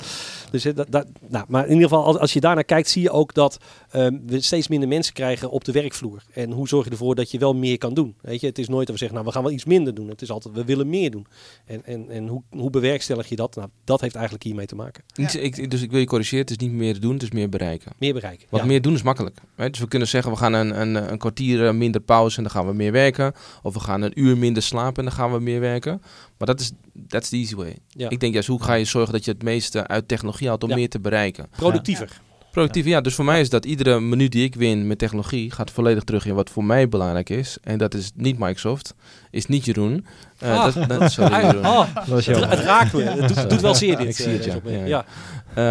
dus, 0.51 0.65
eh, 0.65 0.75
dat, 0.75 0.87
dat, 0.91 1.07
nou, 1.29 1.45
maar 1.49 1.65
in 1.67 1.73
ieder 1.73 1.89
geval, 1.89 2.05
als, 2.05 2.19
als 2.19 2.33
je 2.33 2.41
daarnaar 2.41 2.65
kijkt, 2.65 2.89
zie 2.89 3.03
je 3.03 3.11
ook 3.11 3.35
dat 3.35 3.59
ehm, 3.91 4.17
we 4.27 4.41
steeds 4.41 4.69
minder 4.69 4.89
mensen 4.89 5.15
krijgen 5.15 5.51
op 5.51 5.65
de 5.65 5.73
werkvloer. 5.73 6.23
En 6.33 6.51
hoe 6.51 6.69
zorg 6.69 6.85
je 6.85 6.91
ervoor 6.91 7.15
dat 7.15 7.31
je 7.31 7.39
wel 7.39 7.55
meer 7.55 7.79
kan 7.79 7.95
doen? 7.95 8.15
Weet 8.21 8.41
je, 8.41 8.47
het 8.47 8.59
is 8.59 8.69
nooit 8.69 8.87
dat 8.87 8.93
we 8.95 8.99
zeggen, 8.99 9.17
nou, 9.17 9.29
we 9.29 9.35
gaan 9.35 9.43
wel 9.43 9.53
iets 9.53 9.65
minder 9.65 9.95
doen. 9.95 10.09
Het 10.09 10.23
is 10.23 10.31
altijd, 10.31 10.55
we 10.55 10.65
willen 10.65 10.89
meer 10.89 11.11
doen. 11.11 11.27
En, 11.65 11.85
en, 11.85 12.11
en 12.11 12.27
hoe, 12.27 12.43
hoe 12.51 12.71
bewerkstellig 12.71 13.29
je 13.29 13.37
dat? 13.37 13.57
Nou, 13.57 13.69
dat 13.85 14.01
heeft 14.01 14.15
eigenlijk 14.15 14.45
hiermee 14.45 14.67
te 14.67 14.75
maken. 14.75 15.05
Ik, 15.15 15.71
dus 15.71 15.83
ik 15.83 15.91
wil 15.91 16.01
je 16.01 16.07
corrigeren, 16.07 16.41
het 16.41 16.51
is 16.51 16.57
niet 16.57 16.73
meer 16.73 17.01
doen, 17.01 17.13
het 17.13 17.23
is 17.23 17.31
meer 17.31 17.48
bereiken. 17.51 17.93
Meer 17.99 18.13
bereiken. 18.15 18.47
Wat 18.51 18.61
Ja. 18.61 18.67
meer 18.67 18.83
doen 18.83 18.95
is 18.95 19.03
makkelijk. 19.03 19.39
Hè? 19.57 19.71
Dus 19.71 19.81
we 19.81 19.89
kunnen 19.89 20.09
zeggen, 20.09 20.33
we 20.33 20.39
gaan 20.39 20.53
een, 20.53 20.81
een, 20.81 21.11
een 21.13 21.19
kwartier 21.19 21.67
eh, 21.67 21.73
minder 21.73 22.01
pauze 22.01 22.37
en 22.37 22.43
dan 22.43 22.53
gaan 22.53 22.67
we 22.67 22.73
meer 22.73 22.93
werken. 22.93 23.33
Of 23.63 23.75
we 23.75 23.81
gaan 23.81 24.03
een 24.03 24.21
uur 24.21 24.39
minder 24.39 24.63
slapen 24.63 24.97
en 24.97 25.05
dan 25.05 25.13
gaan 25.19 25.33
we 25.33 25.41
meer 25.41 25.61
werken. 25.61 26.03
Maar 26.39 26.47
dat 26.49 26.61
is 26.61 26.73
that's 27.09 27.29
the 27.29 27.37
easy 27.37 27.55
way. 27.55 27.77
Ja. 27.89 28.09
Ik 28.09 28.21
denk 28.21 28.33
juist, 28.33 28.49
hoe 28.49 28.63
ga 28.63 28.75
je 28.75 28.85
zorgen 28.85 29.13
dat 29.13 29.25
je 29.25 29.31
het 29.31 29.43
meeste 29.43 29.87
uit 29.87 30.09
technologie 30.09 30.49
haalt 30.49 30.63
om 30.63 30.69
Ja. 30.69 30.75
meer 30.77 30.89
te 30.89 31.01
bereiken? 31.01 31.47
Productiever. 31.57 32.21
Productief, 32.51 32.85
ja. 32.85 33.01
Dus 33.01 33.15
voor 33.15 33.25
mij 33.25 33.41
is 33.41 33.51
dat 33.51 33.65
iedere 33.65 34.01
minuut 34.01 34.33
die 34.33 34.45
ik 34.45 34.55
win 34.55 34.87
met 34.87 34.99
technologie 34.99 35.51
gaat 35.51 35.71
volledig 35.71 36.03
terug 36.05 36.27
in 36.27 36.35
wat 36.35 36.51
voor 36.51 36.65
mij 36.65 36.89
belangrijk 36.89 37.31
is. 37.31 37.59
En 37.63 37.79
dat 37.79 37.95
is 37.95 38.11
niet 38.15 38.39
Microsoft, 38.39 38.95
is 39.31 39.47
niet 39.47 39.65
Jeroen. 39.65 40.07
Eh, 40.39 40.51
Ah. 40.65 40.75
dat, 40.75 40.89
dat, 40.89 41.13
sorry, 41.13 41.35
Jeroen. 41.41 41.67
Oh, 41.67 41.95
Dat 41.95 42.07
was 42.07 42.27
het, 42.27 42.37
jammer. 42.37 42.57
het 42.59 42.67
raakt 42.67 42.93
me. 42.93 43.03
Het 43.03 43.29
doet, 43.37 43.51
doet 43.51 43.61
wel 43.61 43.75
zeer 43.75 43.97
dit. 43.97 44.09
Ik 44.09 44.17
zie 44.17 44.29
het, 44.33 44.47
eh, 44.47 44.73
ja. 44.73 44.85
Ja, 44.85 44.85
ja. 44.87 45.05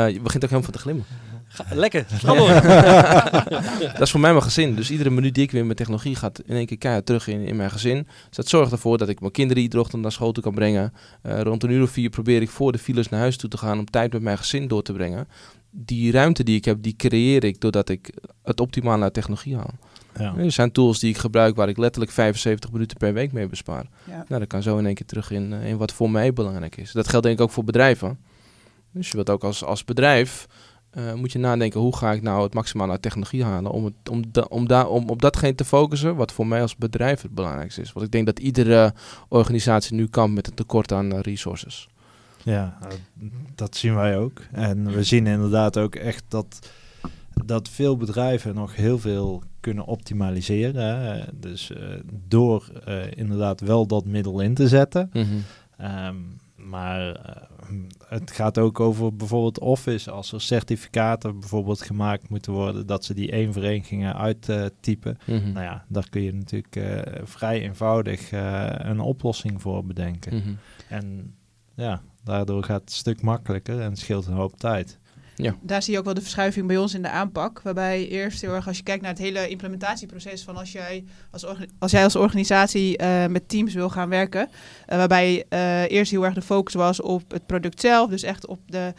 Eh, 0.07 0.13
je 0.13 0.19
begint 0.21 0.43
ook 0.43 0.49
helemaal 0.49 0.61
van 0.63 0.73
te 0.73 0.79
glimmen. 0.79 1.05
Ga- 1.65 1.75
lekker. 1.75 2.05
Ga 2.23 2.33
door. 2.33 2.47
Dat 3.93 4.01
is 4.01 4.11
voor 4.11 4.19
mij 4.19 4.31
mijn 4.31 4.43
gezin. 4.43 4.75
Dus 4.75 4.91
iedere 4.91 5.09
minuut 5.09 5.33
die 5.33 5.43
ik 5.43 5.51
weer 5.51 5.65
met 5.65 5.77
technologie 5.77 6.15
gaat 6.15 6.41
in 6.45 6.55
één 6.55 6.65
keer 6.65 6.77
keihard 6.77 7.05
terug 7.05 7.27
in, 7.27 7.41
in 7.41 7.55
mijn 7.55 7.71
gezin. 7.71 8.07
Dus 8.27 8.37
dat 8.37 8.47
zorgt 8.47 8.71
ervoor 8.71 8.97
dat 8.97 9.09
ik 9.09 9.19
mijn 9.19 9.31
kinderen 9.31 9.63
iedere 9.63 9.81
ochtend 9.81 10.01
naar 10.01 10.11
school 10.11 10.31
toe 10.31 10.43
kan 10.43 10.53
brengen. 10.53 10.93
Eh, 11.21 11.41
rond 11.41 11.63
een 11.63 11.69
uur 11.69 11.83
of 11.83 11.89
vier 11.89 12.09
probeer 12.09 12.41
ik 12.41 12.49
voor 12.49 12.71
de 12.71 12.77
files 12.77 13.09
naar 13.09 13.19
huis 13.19 13.37
toe 13.37 13.49
te 13.49 13.57
gaan 13.57 13.79
om 13.79 13.85
tijd 13.85 14.13
met 14.13 14.21
mijn 14.21 14.37
gezin 14.37 14.67
door 14.67 14.81
te 14.81 14.93
brengen. 14.93 15.27
Die 15.71 16.11
ruimte 16.11 16.43
die 16.43 16.55
ik 16.55 16.65
heb, 16.65 16.77
die 16.81 16.95
creëer 16.95 17.43
ik 17.43 17.61
doordat 17.61 17.89
ik 17.89 18.13
het 18.43 18.59
optimale 18.59 19.03
uit 19.03 19.13
technologie 19.13 19.55
haal. 19.55 19.73
Ja. 20.19 20.35
Er 20.37 20.51
zijn 20.51 20.71
tools 20.71 20.99
die 20.99 21.09
ik 21.09 21.17
gebruik 21.17 21.55
waar 21.55 21.69
ik 21.69 21.77
letterlijk 21.77 22.11
75 22.11 22.71
minuten 22.71 22.97
per 22.97 23.13
week 23.13 23.31
mee 23.31 23.47
bespaar. 23.47 23.85
Ja. 24.03 24.25
Nou, 24.27 24.39
dat 24.39 24.47
kan 24.47 24.63
zo 24.63 24.77
in 24.77 24.85
één 24.85 24.95
keer 24.95 25.05
terug 25.05 25.31
in, 25.31 25.53
eh, 25.53 25.69
in 25.69 25.77
wat 25.77 25.93
voor 25.93 26.11
mij 26.11 26.33
belangrijk 26.33 26.77
is. 26.77 26.91
Dat 26.91 27.07
geldt 27.07 27.25
denk 27.25 27.37
ik 27.37 27.43
ook 27.43 27.51
voor 27.51 27.63
bedrijven. 27.63 28.19
Dus 28.91 29.07
je 29.07 29.13
wilt 29.13 29.29
ook 29.29 29.43
als, 29.43 29.63
als 29.63 29.83
bedrijf, 29.85 30.47
eh, 30.97 31.13
moet 31.13 31.31
je 31.31 31.39
nadenken 31.39 31.79
hoe 31.79 31.95
ga 31.95 32.11
ik 32.11 32.21
nou 32.21 32.43
het 32.43 32.53
maximale 32.53 32.91
uit 32.91 33.01
technologie 33.01 33.43
halen 33.43 33.71
om, 33.71 33.85
het, 33.85 34.09
om, 34.09 34.23
da, 34.31 34.41
om, 34.41 34.67
da, 34.67 34.85
om 34.85 35.09
op 35.09 35.21
datgene 35.21 35.55
te 35.55 35.65
focussen 35.65 36.15
wat 36.15 36.31
voor 36.31 36.47
mij 36.47 36.61
als 36.61 36.75
bedrijf 36.75 37.21
het 37.21 37.35
belangrijkste 37.35 37.81
is. 37.81 37.93
Want 37.93 38.05
ik 38.05 38.11
denk 38.11 38.25
dat 38.25 38.39
iedere 38.39 38.93
organisatie 39.27 39.95
nu 39.95 40.07
kampt 40.07 40.35
met 40.35 40.47
een 40.47 40.53
tekort 40.53 40.91
aan 40.91 41.11
eh, 41.11 41.19
resources. 41.19 41.89
Ja, 42.43 42.77
eh, 42.81 43.27
dat 43.55 43.75
zien 43.75 43.95
wij 43.95 44.17
ook. 44.17 44.41
En 44.51 44.91
we 44.91 45.03
zien 45.03 45.27
inderdaad 45.27 45.77
ook 45.77 45.95
echt 45.95 46.23
dat, 46.27 46.69
dat 47.45 47.69
veel 47.69 47.97
bedrijven 47.97 48.55
nog 48.55 48.75
heel 48.75 48.99
veel 48.99 49.43
kunnen 49.59 49.85
optimaliseren. 49.85 50.99
Hè. 50.99 51.23
Dus 51.33 51.71
door 52.27 52.71
inderdaad 53.15 53.61
wel 53.61 53.87
dat 53.87 54.05
middel 54.05 54.39
in 54.39 54.53
te 54.53 54.67
zetten. 54.67 55.11
Ehm, 55.77 56.15
maar 56.69 57.15
eh, 57.15 57.41
het 58.07 58.31
gaat 58.31 58.57
ook 58.57 58.79
over 58.79 59.15
bijvoorbeeld 59.15 59.59
Office. 59.59 60.11
Als 60.11 60.31
er 60.31 60.41
certificaten 60.41 61.39
bijvoorbeeld 61.39 61.81
gemaakt 61.81 62.29
moeten 62.29 62.51
worden, 62.51 62.85
dat 62.85 63.05
ze 63.05 63.13
die 63.13 63.31
één 63.31 63.53
voor 63.53 63.63
één 63.63 63.83
gingen 63.83 64.15
uittypen. 64.15 65.17
Mhm. 65.25 65.51
Nou 65.51 65.65
ja, 65.65 65.85
daar 65.87 66.09
kun 66.09 66.21
je 66.21 66.33
natuurlijk 66.33 66.75
eh, 66.75 67.21
vrij 67.23 67.61
eenvoudig 67.61 68.31
eh, 68.31 68.69
een 68.77 68.99
oplossing 68.99 69.61
voor 69.61 69.85
bedenken. 69.85 70.35
Mhm. 70.35 70.53
En 70.89 71.35
ja, 71.75 72.01
daardoor 72.23 72.63
gaat 72.63 72.81
het 72.81 72.89
een 72.89 72.95
stuk 72.95 73.21
makkelijker 73.21 73.81
en 73.81 73.95
scheelt 73.95 74.25
een 74.25 74.33
hoop 74.33 74.57
tijd. 74.57 74.99
Daar 75.61 75.83
zie 75.83 75.93
je 75.93 75.99
ook 75.99 76.05
wel 76.05 76.13
de 76.13 76.21
verschuiving 76.21 76.67
bij 76.67 76.77
ons 76.77 76.93
in 76.93 77.01
de 77.01 77.09
aanpak. 77.09 77.61
Waarbij 77.61 78.07
eerst 78.07 78.41
heel 78.41 78.53
erg, 78.53 78.67
als 78.67 78.77
je 78.77 78.83
kijkt 78.83 79.01
naar 79.01 79.11
het 79.11 79.21
hele 79.21 79.49
implementatieproces 79.49 80.43
van 80.43 80.57
als 80.57 80.71
jij 80.71 81.03
als, 81.31 81.45
als, 81.79 81.91
jij 81.91 82.03
als 82.03 82.15
organisatie 82.15 82.97
eh, 82.97 83.25
met 83.25 83.49
teams 83.49 83.73
wil 83.73 83.89
gaan 83.89 84.09
werken. 84.09 84.49
eh, 84.85 84.97
waarbij 84.97 85.45
eh, 85.49 85.91
eerst 85.91 86.11
heel 86.11 86.25
erg 86.25 86.33
de 86.33 86.41
focus 86.41 86.73
was 86.73 87.01
op 87.01 87.31
het 87.31 87.45
product 87.45 87.81
zelf. 87.81 88.09
Dus 88.09 88.23
echt 88.23 88.47
op, 88.47 88.59
de, 88.65 88.93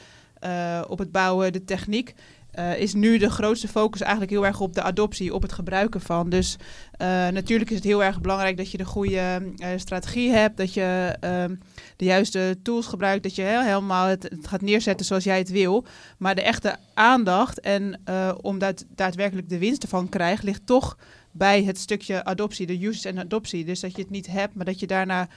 op 0.88 0.98
het 0.98 1.12
bouwen, 1.12 1.52
de 1.52 1.64
techniek. 1.64 2.14
Eh, 2.50 2.78
is 2.78 2.94
nu 2.94 3.18
de 3.18 3.30
grootste 3.30 3.68
focus 3.68 4.00
eigenlijk 4.00 4.30
heel 4.30 4.46
erg 4.46 4.60
op 4.60 4.74
de 4.74 4.82
adoptie, 4.82 5.34
op 5.34 5.42
het 5.42 5.52
gebruiken 5.52 6.00
van. 6.00 6.30
Dus 6.30 6.56
eh, 6.92 7.08
natuurlijk 7.08 7.70
is 7.70 7.76
het 7.76 7.84
heel 7.84 8.04
erg 8.04 8.20
belangrijk 8.20 8.56
dat 8.56 8.70
je 8.70 8.76
de 8.76 8.84
goede 8.84 9.52
eh, 9.56 9.68
strategie 9.76 10.30
hebt, 10.30 10.56
dat 10.56 10.74
je 10.74 11.16
ehm, 11.20 11.54
de 11.96 12.04
juiste 12.04 12.58
tools 12.62 12.86
gebruikt, 12.86 13.22
dat 13.22 13.34
je 13.34 13.42
helemaal 13.42 14.06
het, 14.06 14.22
het 14.22 14.46
gaat 14.46 14.60
neerzetten 14.60 15.06
zoals 15.06 15.24
jij 15.24 15.38
het 15.38 15.50
wil. 15.50 15.84
Maar 16.18 16.34
de 16.34 16.42
echte 16.42 16.76
aandacht 16.94 17.60
en 17.60 18.00
om 18.40 18.58
dat 18.58 18.84
daadwerkelijk 18.94 19.48
de 19.48 19.58
winst 19.58 19.82
ervan 19.82 20.08
krijgt, 20.08 20.42
ligt 20.42 20.66
toch 20.66 20.98
bij 21.30 21.64
het 21.64 21.78
stukje 21.78 22.24
adoptie, 22.24 22.66
de 22.66 22.86
usage 22.86 23.08
en 23.08 23.18
adoptie. 23.18 23.64
Dus 23.64 23.80
dat 23.80 23.96
je 23.96 24.02
het 24.02 24.10
niet 24.10 24.26
hebt, 24.26 24.54
maar 24.54 24.64
dat 24.64 24.80
je 24.80 24.86
daarna 24.86 25.28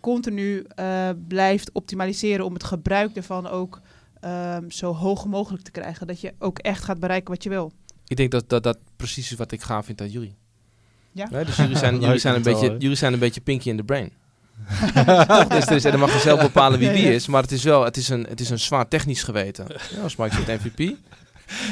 continu 0.00 0.66
blijft 1.28 1.72
optimaliseren 1.72 2.44
om 2.44 2.54
het 2.54 2.64
gebruik 2.64 3.16
ervan 3.16 3.48
ook 3.48 3.80
ehm, 4.20 4.70
zo 4.70 4.94
hoog 4.94 5.26
mogelijk 5.26 5.64
te 5.64 5.70
krijgen. 5.70 6.06
Dat 6.06 6.20
je 6.20 6.34
ook 6.38 6.58
echt 6.58 6.84
gaat 6.84 7.00
bereiken 7.00 7.34
wat 7.34 7.42
je 7.42 7.48
wil. 7.48 7.72
Ik 8.06 8.16
denk 8.16 8.30
dat, 8.30 8.48
dat 8.48 8.62
dat 8.62 8.78
precies 8.96 9.30
is 9.32 9.38
wat 9.38 9.52
ik 9.52 9.62
gaaf 9.62 9.84
vind 9.84 10.00
aan 10.00 10.08
jullie. 10.08 10.34
Ja? 11.12 11.28
Nee, 11.30 11.44
dus 11.44 11.56
jullie 11.56 11.76
zijn, 11.76 12.00
jullie, 12.00 12.18
zijn 12.18 12.34
een 12.34 12.42
beetje, 12.42 12.76
jullie 12.78 12.96
zijn 12.96 13.12
een 13.12 13.18
beetje 13.18 13.40
pinky 13.40 13.68
in 13.68 13.76
the 13.76 13.82
brain. 13.82 14.12
dus 15.48 15.66
er 15.66 15.76
is, 15.76 15.84
en 15.84 15.90
dan 15.90 16.00
mag 16.00 16.12
je 16.12 16.18
zelf 16.18 16.40
bepalen 16.40 16.78
wie 16.78 16.90
wie 16.90 17.02
ja. 17.02 17.10
is, 17.10 17.26
maar 17.26 17.42
het 17.42 17.52
is 17.52 17.62
wel 17.62 17.84
het 17.84 17.96
is 17.96 18.08
een, 18.08 18.26
het 18.28 18.40
is 18.40 18.50
een 18.50 18.58
zwaar 18.58 18.88
technisch 18.88 19.22
geweten. 19.22 19.66
Ja, 19.68 20.02
als 20.02 20.16
Microsoft 20.16 20.64
MVP. 20.64 20.96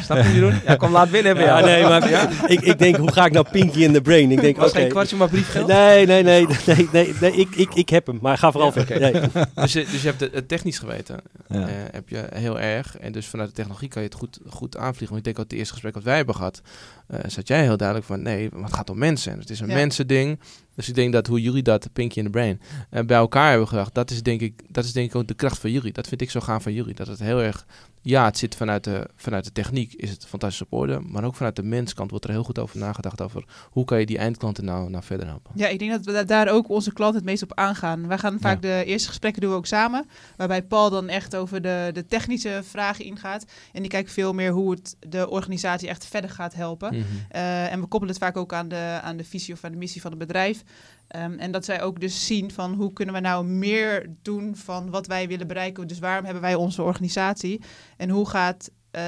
Snap 0.04 0.22
je, 0.22 0.32
Jeroen? 0.34 0.60
Ja, 0.66 0.76
kom 0.76 0.92
laat 0.92 1.10
winnen 1.10 1.36
hebben 1.36 1.54
Ja, 1.54 1.60
jou. 1.60 1.70
nee, 1.70 1.82
maar 1.82 2.50
ik, 2.50 2.60
ik 2.60 2.78
denk, 2.78 2.96
hoe 2.96 3.12
ga 3.12 3.24
ik 3.26 3.32
nou 3.32 3.46
Pinky 3.50 3.82
in 3.82 3.92
the 3.92 4.00
Brain? 4.00 4.30
Ik 4.30 4.40
denk, 4.40 4.56
Was 4.56 4.70
oké. 4.70 4.78
geen 4.80 4.88
kwartje 4.88 5.16
maar 5.16 5.28
briefgeld? 5.28 5.66
Nee, 5.66 6.06
nee, 6.06 6.22
nee, 6.22 6.46
nee, 6.66 6.88
nee, 6.92 7.14
nee, 7.20 7.32
ik, 7.32 7.54
ik, 7.54 7.74
ik 7.74 7.88
heb 7.88 8.06
hem. 8.06 8.18
Maar 8.22 8.38
ga 8.38 8.52
vooral 8.52 8.72
Ja, 8.74 8.84
verder. 8.84 9.00
Nee. 9.12 9.44
Dus, 9.54 9.72
je- 9.72 9.86
dus 9.90 10.02
je 10.02 10.08
hebt 10.08 10.20
het, 10.20 10.48
technisch 10.48 10.78
geweten. 10.78 11.16
Ja. 11.48 11.60
eh, 11.60 11.66
heb 11.90 12.08
je 12.08 12.24
heel 12.34 12.60
erg. 12.60 12.96
En 12.98 13.12
dus 13.12 13.26
vanuit 13.26 13.48
de 13.48 13.54
technologie 13.54 13.88
kan 13.88 14.02
je 14.02 14.08
het 14.08 14.16
goed, 14.16 14.38
goed 14.48 14.76
aanvliegen. 14.76 15.08
Want 15.14 15.18
ik 15.18 15.24
denk 15.24 15.38
ook 15.38 15.50
het 15.50 15.58
eerste 15.58 15.72
gesprek 15.72 15.94
wat 15.94 16.02
wij 16.04 16.16
hebben 16.16 16.34
gehad, 16.34 16.60
eh 17.06 17.18
zat 17.26 17.48
jij 17.48 17.62
heel 17.62 17.76
duidelijk 17.76 18.06
van 18.06 18.22
nee, 18.22 18.48
maar 18.52 18.64
het 18.64 18.74
gaat 18.74 18.90
om 18.90 18.98
mensen. 18.98 19.32
En 19.32 19.38
het 19.38 19.50
is 19.50 19.60
een 19.60 19.68
Ja. 19.68 19.74
mensending. 19.74 20.38
Dus 20.78 20.88
ik 20.88 20.94
denk 20.94 21.12
dat 21.12 21.26
hoe 21.26 21.40
jullie 21.40 21.62
dat, 21.62 21.92
Pinky 21.92 22.18
in 22.18 22.24
the 22.24 22.30
Brain, 22.30 22.60
eh, 22.90 23.04
bij 23.04 23.16
elkaar 23.16 23.48
hebben 23.50 23.68
gedacht, 23.68 23.94
dat 23.94 24.10
is, 24.10 24.22
denk 24.22 24.40
ik, 24.40 24.62
dat 24.68 24.84
is 24.84 24.92
denk 24.92 25.10
ik 25.10 25.16
ook 25.16 25.26
de 25.26 25.34
kracht 25.34 25.58
van 25.58 25.70
jullie. 25.70 25.92
Dat 25.92 26.08
vind 26.08 26.20
ik 26.20 26.30
zo 26.30 26.40
gaaf 26.40 26.62
van 26.62 26.72
jullie. 26.72 26.94
Dat 26.94 27.06
het 27.06 27.18
heel 27.18 27.40
erg, 27.42 27.66
ja, 28.02 28.24
het 28.24 28.38
zit 28.38 28.54
vanuit 28.56 28.84
de, 28.84 29.08
vanuit 29.16 29.44
de 29.44 29.52
techniek, 29.52 29.92
is 29.94 30.10
het 30.10 30.26
fantastisch 30.26 30.62
op 30.62 30.72
orde. 30.72 31.00
Maar 31.00 31.24
ook 31.24 31.34
vanuit 31.34 31.56
de 31.56 31.62
menskant 31.62 32.10
wordt 32.10 32.24
er 32.24 32.30
heel 32.30 32.42
goed 32.44 32.58
over 32.58 32.78
nagedacht 32.78 33.20
over 33.20 33.44
hoe 33.70 33.84
kan 33.84 34.00
je 34.00 34.06
die 34.06 34.18
eindklanten 34.18 34.64
nou, 34.64 34.90
nou 34.90 35.04
verder 35.04 35.26
helpen. 35.26 35.52
Ja, 35.54 35.68
ik 35.68 35.78
denk 35.78 35.90
dat 35.90 36.04
we 36.04 36.12
da- 36.12 36.24
daar 36.24 36.48
ook 36.48 36.68
onze 36.68 36.92
klanten 36.92 37.16
het 37.16 37.24
meest 37.28 37.42
op 37.42 37.54
aangaan. 37.54 38.06
Wij 38.06 38.18
gaan 38.18 38.38
vaak 38.40 38.62
de 38.62 38.82
eerste 38.86 39.08
gesprekken 39.08 39.42
doen 39.42 39.50
we 39.50 39.56
ook 39.56 39.66
samen. 39.66 40.06
Waarbij 40.36 40.62
Paul 40.62 40.90
dan 40.90 41.08
echt 41.08 41.36
over 41.36 41.62
de, 41.62 41.90
de 41.92 42.06
technische 42.06 42.60
vragen 42.64 43.04
ingaat. 43.04 43.44
En 43.72 43.80
die 43.80 43.90
kijkt 43.90 44.12
veel 44.12 44.32
meer 44.32 44.50
hoe 44.52 44.70
het 44.70 44.96
de 45.08 45.28
organisatie 45.30 45.88
echt 45.88 46.06
verder 46.06 46.30
gaat 46.30 46.54
helpen. 46.54 46.94
Mhm. 46.94 47.04
Eh, 47.28 47.72
en 47.72 47.80
we 47.80 47.86
koppelen 47.86 48.14
het 48.14 48.24
vaak 48.24 48.36
ook 48.36 48.52
aan 48.52 48.68
de, 48.68 48.98
aan 49.02 49.16
de 49.16 49.24
visie 49.24 49.54
of 49.54 49.64
aan 49.64 49.72
de 49.72 49.78
missie 49.78 50.00
van 50.00 50.10
het 50.10 50.20
bedrijf. 50.20 50.62
Ehm, 51.08 51.38
en 51.38 51.50
dat 51.52 51.64
zij 51.64 51.82
ook 51.82 52.00
dus 52.00 52.26
zien 52.26 52.50
van 52.50 52.74
hoe 52.74 52.92
kunnen 52.92 53.14
we 53.14 53.20
nou 53.20 53.44
meer 53.46 54.10
doen 54.22 54.56
van 54.56 54.90
wat 54.90 55.06
wij 55.06 55.28
willen 55.28 55.46
bereiken. 55.46 55.86
Dus 55.86 55.98
waarom 55.98 56.24
hebben 56.24 56.42
wij 56.42 56.54
onze 56.54 56.82
organisatie? 56.82 57.62
En 57.96 58.10
hoe 58.10 58.28
gaat, 58.28 58.70
eh, 58.90 59.02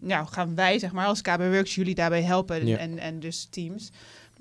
nou, 0.00 0.26
gaan 0.26 0.54
wij 0.54 0.78
zeg 0.78 0.92
maar 0.92 1.06
als 1.06 1.20
KB 1.22 1.38
Works 1.38 1.74
jullie 1.74 1.94
daarbij 1.94 2.22
helpen 2.22 2.66
Ja. 2.66 2.76
en, 2.76 2.98
en 2.98 3.20
dus 3.20 3.44
teams. 3.50 3.90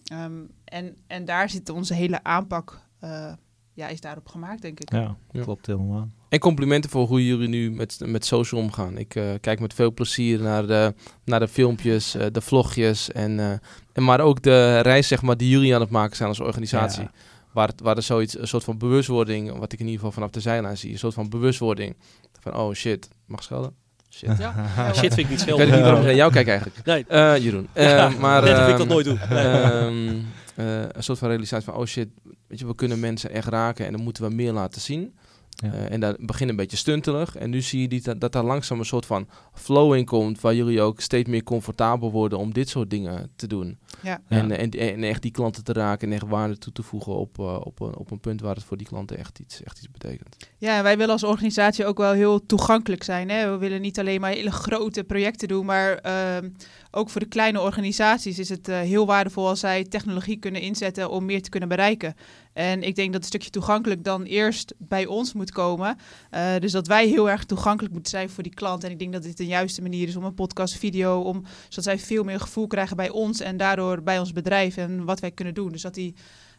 Ehm, 0.03 0.41
en, 0.65 0.97
en 1.07 1.25
daar 1.25 1.49
zit 1.49 1.69
onze 1.69 1.93
hele 1.93 2.23
aanpak, 2.23 2.81
eh, 2.99 3.33
ja, 3.73 3.87
is 3.87 4.01
daarop 4.01 4.27
gemaakt 4.27 4.61
denk 4.61 4.79
ik. 4.79 4.91
Ja, 4.91 5.15
Ja. 5.31 5.41
klopt 5.41 5.65
helemaal. 5.65 6.09
En 6.29 6.39
complimenten 6.39 6.89
voor 6.89 7.07
hoe 7.07 7.25
jullie 7.25 7.47
nu 7.47 7.71
met, 7.71 7.99
met 8.05 8.25
social 8.25 8.61
omgaan. 8.61 8.97
Ik 8.97 9.15
eh, 9.15 9.23
kijk 9.41 9.59
met 9.59 9.73
veel 9.73 9.93
plezier 9.93 10.41
naar 10.41 10.67
de, 10.67 10.93
naar 11.25 11.39
de 11.39 11.47
filmpjes, 11.47 12.15
eh, 12.15 12.25
de 12.31 12.41
vlogjes. 12.41 13.11
En, 13.11 13.39
eh, 13.39 13.51
en 13.93 14.03
maar 14.03 14.19
ook 14.19 14.41
de 14.41 14.79
reis 14.79 15.07
zeg 15.07 15.21
maar, 15.21 15.37
die 15.37 15.49
jullie 15.49 15.75
aan 15.75 15.81
het 15.81 15.89
maken 15.89 16.15
zijn 16.15 16.29
als 16.29 16.39
organisatie. 16.39 17.01
Ja. 17.03 17.11
Waar, 17.53 17.67
het- 17.67 17.81
waar 17.81 17.95
er 17.95 18.03
zoiets, 18.03 18.37
een 18.39 18.47
soort 18.47 18.63
van 18.63 18.77
bewustwording, 18.77 19.57
wat 19.57 19.71
ik 19.73 19.79
in 19.79 19.85
ieder 19.85 19.97
geval 19.99 20.11
vanaf 20.11 20.29
de 20.29 20.39
zijlijn 20.39 20.77
zie, 20.77 20.91
een 20.91 20.97
soort 20.99 21.13
van 21.13 21.29
bewustwording. 21.29 21.95
Van 22.39 22.55
oh 22.55 22.73
shit, 22.73 23.09
mag 23.25 23.43
schelden? 23.43 23.73
Shit. 24.09 24.37
Ja, 24.37 24.53
shit 24.93 25.13
vind 25.13 25.17
ik 25.17 25.29
niet 25.29 25.39
Ik 25.39 25.47
veel. 25.47 25.57
weet 25.57 25.71
niet 25.71 25.79
waarom 25.81 25.99
ik 25.99 26.05
naar 26.05 26.15
jou 26.15 26.31
kijk 26.31 26.47
eigenlijk. 26.47 26.85
Nee, 26.85 27.05
Eh, 27.07 27.37
Jeroen. 27.37 27.67
Ja, 27.75 28.09
maar, 28.19 28.41
net 28.43 28.51
of 28.57 28.63
ik 28.63 28.67
ehm, 28.69 28.77
dat 28.77 28.87
nooit 28.87 29.05
doe. 29.05 29.17
Nee. 29.29 29.37
ehm, 29.39 30.15
eh, 30.55 30.81
een 30.91 31.03
soort 31.03 31.17
van 31.19 31.27
realisatie 31.27 31.65
van, 31.65 31.75
oh 31.75 31.85
shit, 31.85 32.07
weet 32.47 32.59
je, 32.59 32.67
we 32.67 32.75
kunnen 32.75 32.99
mensen 32.99 33.31
echt 33.31 33.47
raken 33.47 33.85
en 33.85 33.91
dan 33.91 34.01
moeten 34.03 34.23
we 34.29 34.35
meer 34.35 34.51
laten 34.53 34.81
zien. 34.81 35.13
Ja. 35.49 35.71
Eh, 35.71 35.91
en 35.91 35.99
dat 35.99 36.17
begint 36.19 36.49
een 36.49 36.55
beetje 36.55 36.77
stuntelig. 36.77 37.35
En 37.35 37.49
nu 37.49 37.61
zie 37.61 37.81
je 37.81 37.87
die, 37.87 38.01
dat, 38.01 38.21
dat 38.21 38.31
daar 38.31 38.43
langzaam 38.43 38.79
een 38.79 38.85
soort 38.85 39.05
van 39.05 39.27
flow 39.53 39.95
in 39.95 40.05
komt, 40.05 40.41
waar 40.41 40.55
jullie 40.55 40.81
ook 40.81 41.01
steeds 41.01 41.29
meer 41.29 41.43
comfortabel 41.43 42.11
worden 42.11 42.39
om 42.39 42.53
dit 42.53 42.69
soort 42.69 42.89
dingen 42.89 43.31
te 43.35 43.47
doen. 43.47 43.79
Ja. 44.01 44.21
En, 44.27 44.51
en, 44.51 44.69
en 44.71 45.03
echt 45.03 45.21
die 45.21 45.31
klanten 45.31 45.63
te 45.63 45.73
raken 45.73 46.07
en 46.07 46.13
echt 46.13 46.27
waarde 46.27 46.57
toe 46.57 46.73
te 46.73 46.83
voegen 46.83 47.15
op, 47.15 47.39
eh, 47.39 47.59
op, 47.63 47.79
een, 47.79 47.95
op 47.95 48.11
een 48.11 48.19
punt 48.19 48.41
waar 48.41 48.55
het 48.55 48.63
voor 48.63 48.77
die 48.77 48.87
klanten 48.87 49.17
echt 49.17 49.39
iets, 49.39 49.63
echt 49.63 49.77
iets 49.77 49.91
betekent. 49.91 50.37
Ja, 50.57 50.77
en 50.77 50.83
wij 50.83 50.97
willen 50.97 51.13
als 51.13 51.23
organisatie 51.23 51.85
ook 51.85 51.97
wel 51.97 52.11
heel 52.11 52.45
toegankelijk 52.45 53.03
zijn. 53.03 53.29
Hè? 53.29 53.51
We 53.51 53.57
willen 53.57 53.81
niet 53.81 53.99
alleen 53.99 54.21
maar 54.21 54.31
hele 54.31 54.51
grote 54.51 55.03
projecten 55.03 55.47
doen, 55.47 55.65
maar 55.65 55.97
ehm, 55.97 56.49
ook 56.91 57.09
voor 57.09 57.21
de 57.21 57.27
kleine 57.27 57.61
organisaties 57.61 58.39
is 58.39 58.49
het 58.49 58.67
eh, 58.67 58.79
heel 58.79 59.05
waardevol 59.05 59.47
als 59.47 59.59
zij 59.59 59.83
technologie 59.83 60.39
kunnen 60.39 60.61
inzetten 60.61 61.09
om 61.09 61.25
meer 61.25 61.41
te 61.41 61.49
kunnen 61.49 61.69
bereiken. 61.69 62.15
En 62.59 62.83
ik 62.83 62.95
denk 62.95 63.11
dat 63.13 63.21
een 63.21 63.27
stukje 63.27 63.49
toegankelijk 63.49 64.03
dan 64.03 64.23
eerst 64.23 64.73
bij 64.77 65.05
ons 65.05 65.33
moet 65.33 65.51
komen. 65.51 65.97
Eh, 66.29 66.57
dus 66.57 66.71
dat 66.71 66.87
wij 66.87 67.07
heel 67.07 67.29
erg 67.29 67.45
toegankelijk 67.45 67.93
moeten 67.93 68.11
zijn 68.11 68.29
voor 68.29 68.43
die 68.43 68.53
klant. 68.53 68.83
En 68.83 68.91
ik 68.91 68.99
denk 68.99 69.13
dat 69.13 69.23
dit 69.23 69.37
de 69.37 69.45
juiste 69.45 69.81
manier 69.81 70.07
is 70.07 70.15
om 70.15 70.23
een 70.23 70.33
podcast, 70.33 70.77
video, 70.77 71.21
om, 71.21 71.43
zodat 71.69 71.83
zij 71.83 71.99
veel 71.99 72.23
meer 72.23 72.39
gevoel 72.39 72.67
krijgen 72.67 72.95
bij 72.95 73.09
ons 73.09 73.39
en 73.39 73.57
daardoor 73.57 74.03
bij 74.03 74.19
ons 74.19 74.33
bedrijf 74.33 74.77
en 74.77 75.05
wat 75.05 75.19
wij 75.19 75.31
kunnen 75.31 75.53
doen. 75.53 75.71
Dus 75.71 75.81
dat 75.81 75.93
die, 75.93 76.15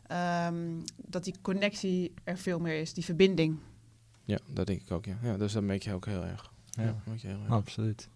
ehm, 0.07 0.57
dat 0.97 1.25
die 1.25 1.35
connectie 1.43 2.13
er 2.25 2.39
veel 2.39 2.59
meer 2.59 2.81
is, 2.81 2.93
die 2.93 3.05
verbinding. 3.05 3.59
Ja, 4.25 4.39
dat 4.47 4.67
denk 4.67 4.81
ik 4.81 4.91
ook, 4.91 5.05
ja. 5.05 5.19
ja 5.23 5.37
dus 5.37 5.53
dat 5.53 5.63
merk 5.63 5.83
je 5.83 5.93
ook 5.93 6.07
heel 6.07 6.25
erg. 6.25 6.53
Ja, 6.71 6.83
Ja. 6.83 6.97
merk 7.05 7.21
je 7.21 7.29
heel 7.29 7.41
erg. 7.43 7.51
Absoluut. 7.51 8.09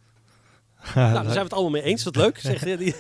Nou, 0.95 1.13
daar 1.13 1.23
zijn 1.25 1.35
we 1.35 1.41
het 1.41 1.53
allemaal 1.53 1.71
mee 1.71 1.83
eens. 1.83 2.03
Wat 2.05 2.17
leuk. 2.17 2.39
Zeg, 2.39 2.63
die- 2.79 2.95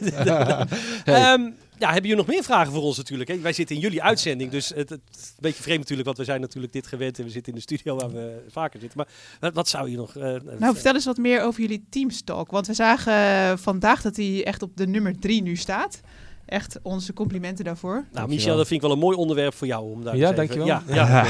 Ehm, 1.04 1.42
ja, 1.78 1.86
hebben 1.92 2.08
jullie 2.10 2.16
nog 2.16 2.26
meer 2.26 2.42
vragen 2.42 2.72
voor 2.72 2.82
ons 2.82 2.96
natuurlijk? 2.96 3.30
Hè? 3.30 3.38
Wij 3.38 3.52
zitten 3.52 3.76
in 3.76 3.82
jullie 3.82 4.02
uitzending, 4.02 4.50
dus 4.50 4.68
het, 4.68 4.88
het 4.90 5.00
is 5.16 5.26
een 5.28 5.34
beetje 5.40 5.62
vreemd 5.62 5.78
natuurlijk, 5.78 6.06
want 6.06 6.18
we 6.18 6.24
zijn 6.24 6.40
natuurlijk 6.40 6.72
dit 6.72 6.86
gewend 6.86 7.18
en 7.18 7.24
we 7.24 7.30
zitten 7.30 7.52
in 7.52 7.58
de 7.58 7.64
studio 7.64 7.96
waar 7.96 8.10
we 8.12 8.44
vaker 8.48 8.80
zitten. 8.80 8.98
Maar 8.98 9.08
wat, 9.40 9.54
wat 9.54 9.68
zou 9.68 9.90
je 9.90 9.96
nog... 9.96 10.16
eh, 10.16 10.34
Nou, 10.58 10.74
vertel 10.74 10.94
eens 10.94 11.04
wat 11.04 11.16
meer 11.16 11.42
over 11.42 11.60
jullie 11.60 11.84
Teamstalk. 11.90 12.50
Want 12.50 12.66
we 12.66 12.74
zagen 12.74 13.12
eh, 13.12 13.56
vandaag 13.56 14.02
dat 14.02 14.16
hij 14.16 14.44
echt 14.44 14.62
op 14.62 14.76
de 14.76 14.86
nummer 14.86 15.18
drie 15.18 15.42
nu 15.42 15.56
staat. 15.56 16.00
Echt 16.46 16.78
onze 16.82 17.12
complimenten 17.12 17.64
daarvoor. 17.64 18.04
Nou, 18.12 18.28
Michel, 18.28 18.56
dat 18.56 18.66
vind 18.66 18.80
ik 18.82 18.86
wel 18.86 18.96
een 18.96 19.02
mooi 19.02 19.16
onderwerp 19.16 19.54
voor 19.54 19.66
jou. 19.66 19.90
Om 19.92 20.04
daar 20.04 20.16
Ja, 20.16 20.30
eens 20.30 20.38
even- 20.38 20.56
dankjewel. 20.56 20.94
Ja, 20.94 20.94
ja. 20.94 21.26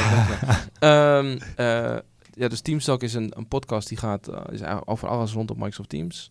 Ehm, 1.19 1.39
eh, 1.57 1.97
ja, 2.35 2.49
dus 2.49 2.61
Teamstalk 2.61 3.03
is 3.03 3.15
een, 3.15 3.33
een 3.37 3.49
podcast 3.49 3.89
die 3.89 3.99
gaat 3.99 4.29
eh, 4.29 4.35
is 4.51 4.61
eigenlijk 4.61 4.91
over 4.91 5.09
alles 5.09 5.33
rondom 5.33 5.57
Microsoft 5.59 5.89
Teams. 5.89 6.31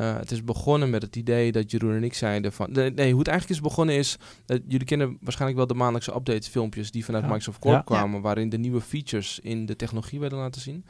Eh, 0.00 0.16
het 0.16 0.30
is 0.30 0.44
begonnen 0.44 0.90
met 0.90 1.02
het 1.02 1.16
idee 1.16 1.52
dat 1.52 1.70
Jeroen 1.70 1.94
en 1.94 2.04
ik 2.04 2.14
zeiden 2.14 2.52
van... 2.52 2.72
Nee, 2.72 2.90
nee, 2.90 3.10
hoe 3.10 3.18
het 3.18 3.28
eigenlijk 3.28 3.60
is 3.60 3.66
begonnen 3.68 3.94
is... 3.94 4.16
eh, 4.46 4.58
jullie 4.66 4.86
kennen 4.86 5.18
waarschijnlijk 5.20 5.58
wel 5.58 5.66
de 5.68 5.74
maandelijkse 5.74 6.14
updates 6.14 6.48
filmpjes 6.48 6.90
die 6.90 7.04
vanuit 7.04 7.22
Ja. 7.22 7.28
Microsoft 7.28 7.58
Corp 7.58 7.74
Ja. 7.74 7.80
kwamen... 7.80 8.20
waarin 8.20 8.48
de 8.48 8.58
nieuwe 8.58 8.80
features 8.80 9.38
in 9.42 9.66
de 9.66 9.76
technologie 9.76 10.20
werden 10.20 10.38
laten 10.38 10.60
zien. 10.60 10.84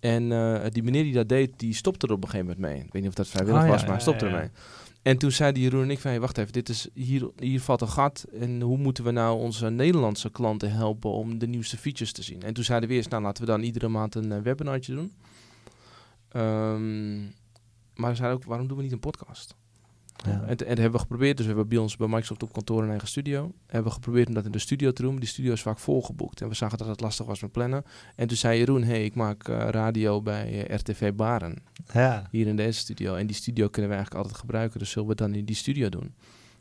En 0.00 0.32
eh, 0.32 0.70
die 0.70 0.82
meneer 0.82 1.02
die 1.02 1.12
dat 1.12 1.28
deed, 1.28 1.50
die 1.56 1.74
stopte 1.74 2.06
er 2.06 2.12
op 2.12 2.22
een 2.24 2.30
gegeven 2.30 2.54
moment 2.56 2.72
mee. 2.72 2.84
Ik 2.84 2.92
weet 2.92 3.02
niet 3.02 3.10
of 3.10 3.16
dat 3.16 3.28
vrijwillig 3.28 3.62
ja, 3.62 3.68
was, 3.68 3.86
maar 3.86 4.00
stopte 4.00 4.26
ermee. 4.26 4.48
En 5.02 5.18
toen 5.18 5.30
zeiden 5.32 5.62
Jeroen 5.62 5.82
en 5.82 5.90
ik 5.90 5.98
van, 5.98 6.10
hey, 6.10 6.20
wacht 6.20 6.38
even, 6.38 6.52
dit 6.52 6.68
is, 6.68 6.88
hier, 6.94 7.30
hier 7.38 7.60
valt 7.60 7.80
een 7.80 7.88
gat. 7.88 8.24
En 8.40 8.60
hoe 8.60 8.78
moeten 8.78 9.04
we 9.04 9.10
nou 9.10 9.38
onze 9.40 9.70
Nederlandse 9.70 10.30
klanten 10.30 10.72
helpen 10.72 11.10
om 11.10 11.38
de 11.38 11.46
nieuwste 11.46 11.76
features 11.76 12.12
te 12.12 12.22
zien? 12.22 12.42
En 12.42 12.54
toen 12.54 12.64
zeiden 12.64 12.88
we 12.88 12.94
eerst, 12.94 13.10
nou 13.10 13.22
laten 13.22 13.44
we 13.44 13.50
dan 13.50 13.62
iedere 13.62 13.88
maand 13.88 14.14
een 14.14 14.42
webinartje 14.42 14.94
doen. 14.94 15.12
Ehm, 16.28 17.20
maar 17.94 18.10
we 18.10 18.16
zeiden 18.16 18.38
ook, 18.38 18.44
waarom 18.44 18.66
doen 18.66 18.76
we 18.76 18.82
niet 18.82 18.92
een 18.92 18.98
podcast? 18.98 19.54
Ja. 20.24 20.30
En, 20.30 20.48
en 20.48 20.56
dat 20.56 20.68
hebben 20.68 20.90
we 20.92 20.98
geprobeerd. 20.98 21.36
Dus 21.36 21.46
we 21.46 21.52
hebben 21.52 21.68
bij 21.68 21.78
ons 21.78 21.96
bij 21.96 22.06
Microsoft 22.08 22.42
op 22.42 22.52
kantoor 22.52 22.82
een 22.82 22.90
eigen 22.90 23.08
studio. 23.08 23.52
Hebben 23.66 23.84
we 23.88 23.94
geprobeerd 23.94 24.28
om 24.28 24.34
dat 24.34 24.44
in 24.44 24.50
de 24.50 24.58
studio 24.58 24.92
te 24.92 25.02
doen. 25.02 25.10
Maar 25.10 25.20
die 25.20 25.28
studio 25.28 25.52
is 25.52 25.62
vaak 25.62 25.78
volgeboekt. 25.78 26.40
En 26.40 26.48
we 26.48 26.54
zagen 26.54 26.78
dat 26.78 26.86
het 26.86 27.00
lastig 27.00 27.26
was 27.26 27.40
met 27.40 27.52
plannen. 27.52 27.84
En 28.16 28.26
toen 28.28 28.36
zei 28.36 28.58
Jeroen, 28.58 28.82
hey, 28.82 29.04
ik 29.04 29.14
maak 29.14 29.48
eh, 29.48 29.68
radio 29.68 30.22
bij 30.22 30.66
eh, 30.66 30.76
RTV 30.76 31.12
Baren 31.12 31.62
Ja. 31.92 32.28
hier 32.30 32.46
in 32.46 32.56
deze 32.56 32.78
studio. 32.78 33.14
En 33.14 33.26
die 33.26 33.36
studio 33.36 33.68
kunnen 33.68 33.90
we 33.90 33.96
eigenlijk 33.96 34.24
altijd 34.24 34.42
gebruiken. 34.44 34.78
Dus 34.78 34.90
zullen 34.90 35.04
we 35.04 35.14
het 35.14 35.20
dan 35.20 35.34
in 35.34 35.44
die 35.44 35.56
studio 35.56 35.88
doen? 35.88 36.14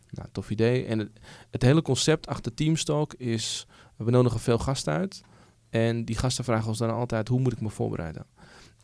Nou, 0.10 0.28
tof 0.32 0.50
idee. 0.50 0.86
En 0.86 1.00
het, 1.00 1.10
het 1.52 1.62
hele 1.62 1.82
concept 1.82 2.28
achter 2.28 2.54
Teamstalk 2.54 3.14
is... 3.14 3.68
We 3.98 4.12
nodigen 4.12 4.40
veel 4.40 4.58
gasten 4.60 4.94
uit. 4.94 5.22
En 5.70 6.06
die 6.06 6.18
gasten 6.18 6.44
vragen 6.44 6.68
ons 6.68 6.78
dan 6.78 6.92
altijd... 6.94 7.28
Hoe 7.28 7.40
moet 7.40 7.54
ik 7.54 7.62
me 7.62 7.70
voorbereiden? 7.70 8.26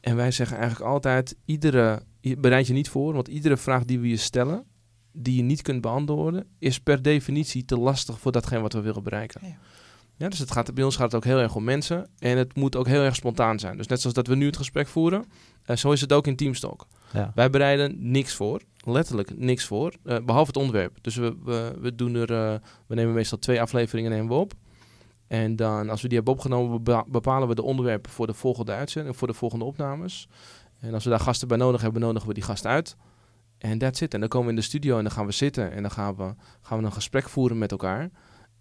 En 0.01 0.15
wij 0.15 0.31
zeggen 0.31 0.57
eigenlijk 0.57 0.91
altijd... 0.91 1.35
Iedere, 1.45 2.01
je- 2.19 2.37
bereid 2.37 2.67
je 2.67 2.73
niet 2.73 2.89
voor. 2.89 3.13
Want 3.13 3.27
iedere 3.27 3.57
vraag 3.57 3.85
die 3.85 3.99
we 3.99 4.07
je 4.09 4.17
stellen... 4.17 4.63
Die 5.11 5.35
je 5.35 5.41
niet 5.41 5.61
kunt 5.61 5.81
beantwoorden... 5.81 6.45
Is 6.59 6.79
per 6.79 7.01
definitie 7.01 7.65
te 7.65 7.77
lastig 7.77 8.19
voor 8.19 8.31
datgene 8.31 8.61
wat 8.61 8.73
we 8.73 8.81
willen 8.81 9.03
bereiken. 9.03 9.41
Ja. 9.43 9.57
Ja, 10.17 10.29
dus 10.29 10.39
het 10.39 10.51
gaat, 10.51 10.73
bij 10.73 10.83
ons 10.83 10.95
gaat 10.95 11.05
het 11.05 11.15
ook 11.15 11.23
heel 11.23 11.37
erg 11.39 11.55
om 11.55 11.63
mensen. 11.63 12.09
En 12.17 12.37
het 12.37 12.55
moet 12.55 12.75
ook 12.75 12.87
heel 12.87 13.01
erg 13.01 13.15
spontaan 13.15 13.59
zijn. 13.59 13.77
Dus 13.77 13.87
net 13.87 13.99
zoals 13.99 14.15
dat 14.15 14.27
we 14.27 14.35
nu 14.35 14.45
het 14.45 14.57
gesprek 14.57 14.87
voeren... 14.87 15.25
eh, 15.63 15.75
zo 15.75 15.91
is 15.91 16.01
het 16.01 16.13
ook 16.13 16.27
in 16.27 16.35
Teamstalk. 16.35 16.87
Ja. 17.13 17.31
Wij 17.35 17.49
bereiden 17.49 18.11
niks 18.11 18.33
voor, 18.33 18.61
letterlijk 18.85 19.37
niks 19.37 19.65
voor, 19.65 19.93
eh, 20.03 20.17
behalve 20.25 20.47
het 20.47 20.57
onderwerp. 20.57 20.97
Dus 21.01 21.15
we, 21.15 21.35
we, 21.43 21.73
we 21.79 21.95
doen 21.95 22.15
er, 22.15 22.31
eh, 22.31 22.59
we 22.87 22.95
nemen 22.95 23.13
meestal 23.13 23.37
twee 23.37 23.61
afleveringen 23.61 24.11
nemen 24.11 24.27
we 24.27 24.33
op. 24.33 24.53
En 25.27 25.55
dan, 25.55 25.89
als 25.89 26.01
we 26.01 26.07
die 26.07 26.17
hebben 26.17 26.33
opgenomen, 26.35 26.83
bepa- 26.83 27.05
bepalen 27.07 27.47
we 27.47 27.55
de 27.55 27.63
onderwerpen 27.63 28.11
voor 28.11 28.27
de 28.27 28.33
volgende 28.33 28.71
uitzending, 28.71 29.17
voor 29.17 29.27
de 29.27 29.33
volgende 29.33 29.65
opnames. 29.65 30.27
En 30.79 30.93
als 30.93 31.03
we 31.03 31.09
daar 31.09 31.19
gasten 31.19 31.47
bij 31.47 31.57
nodig 31.57 31.81
hebben, 31.81 32.01
nodigen 32.01 32.27
we 32.27 32.33
die 32.33 32.43
gasten 32.43 32.69
uit. 32.69 32.95
En 33.57 33.77
that's 33.77 34.01
it. 34.01 34.13
En 34.13 34.19
dan 34.19 34.29
komen 34.29 34.47
we 34.47 34.53
in 34.53 34.59
de 34.59 34.65
studio 34.65 34.97
en 34.97 35.03
dan 35.03 35.11
gaan 35.11 35.25
we 35.25 35.31
zitten 35.31 35.71
en 35.71 35.81
dan 35.81 35.91
gaan 35.91 36.15
we, 36.15 36.33
gaan 36.61 36.79
we 36.79 36.85
een 36.85 36.91
gesprek 36.91 37.29
voeren 37.29 37.57
met 37.57 37.71
elkaar. 37.71 38.09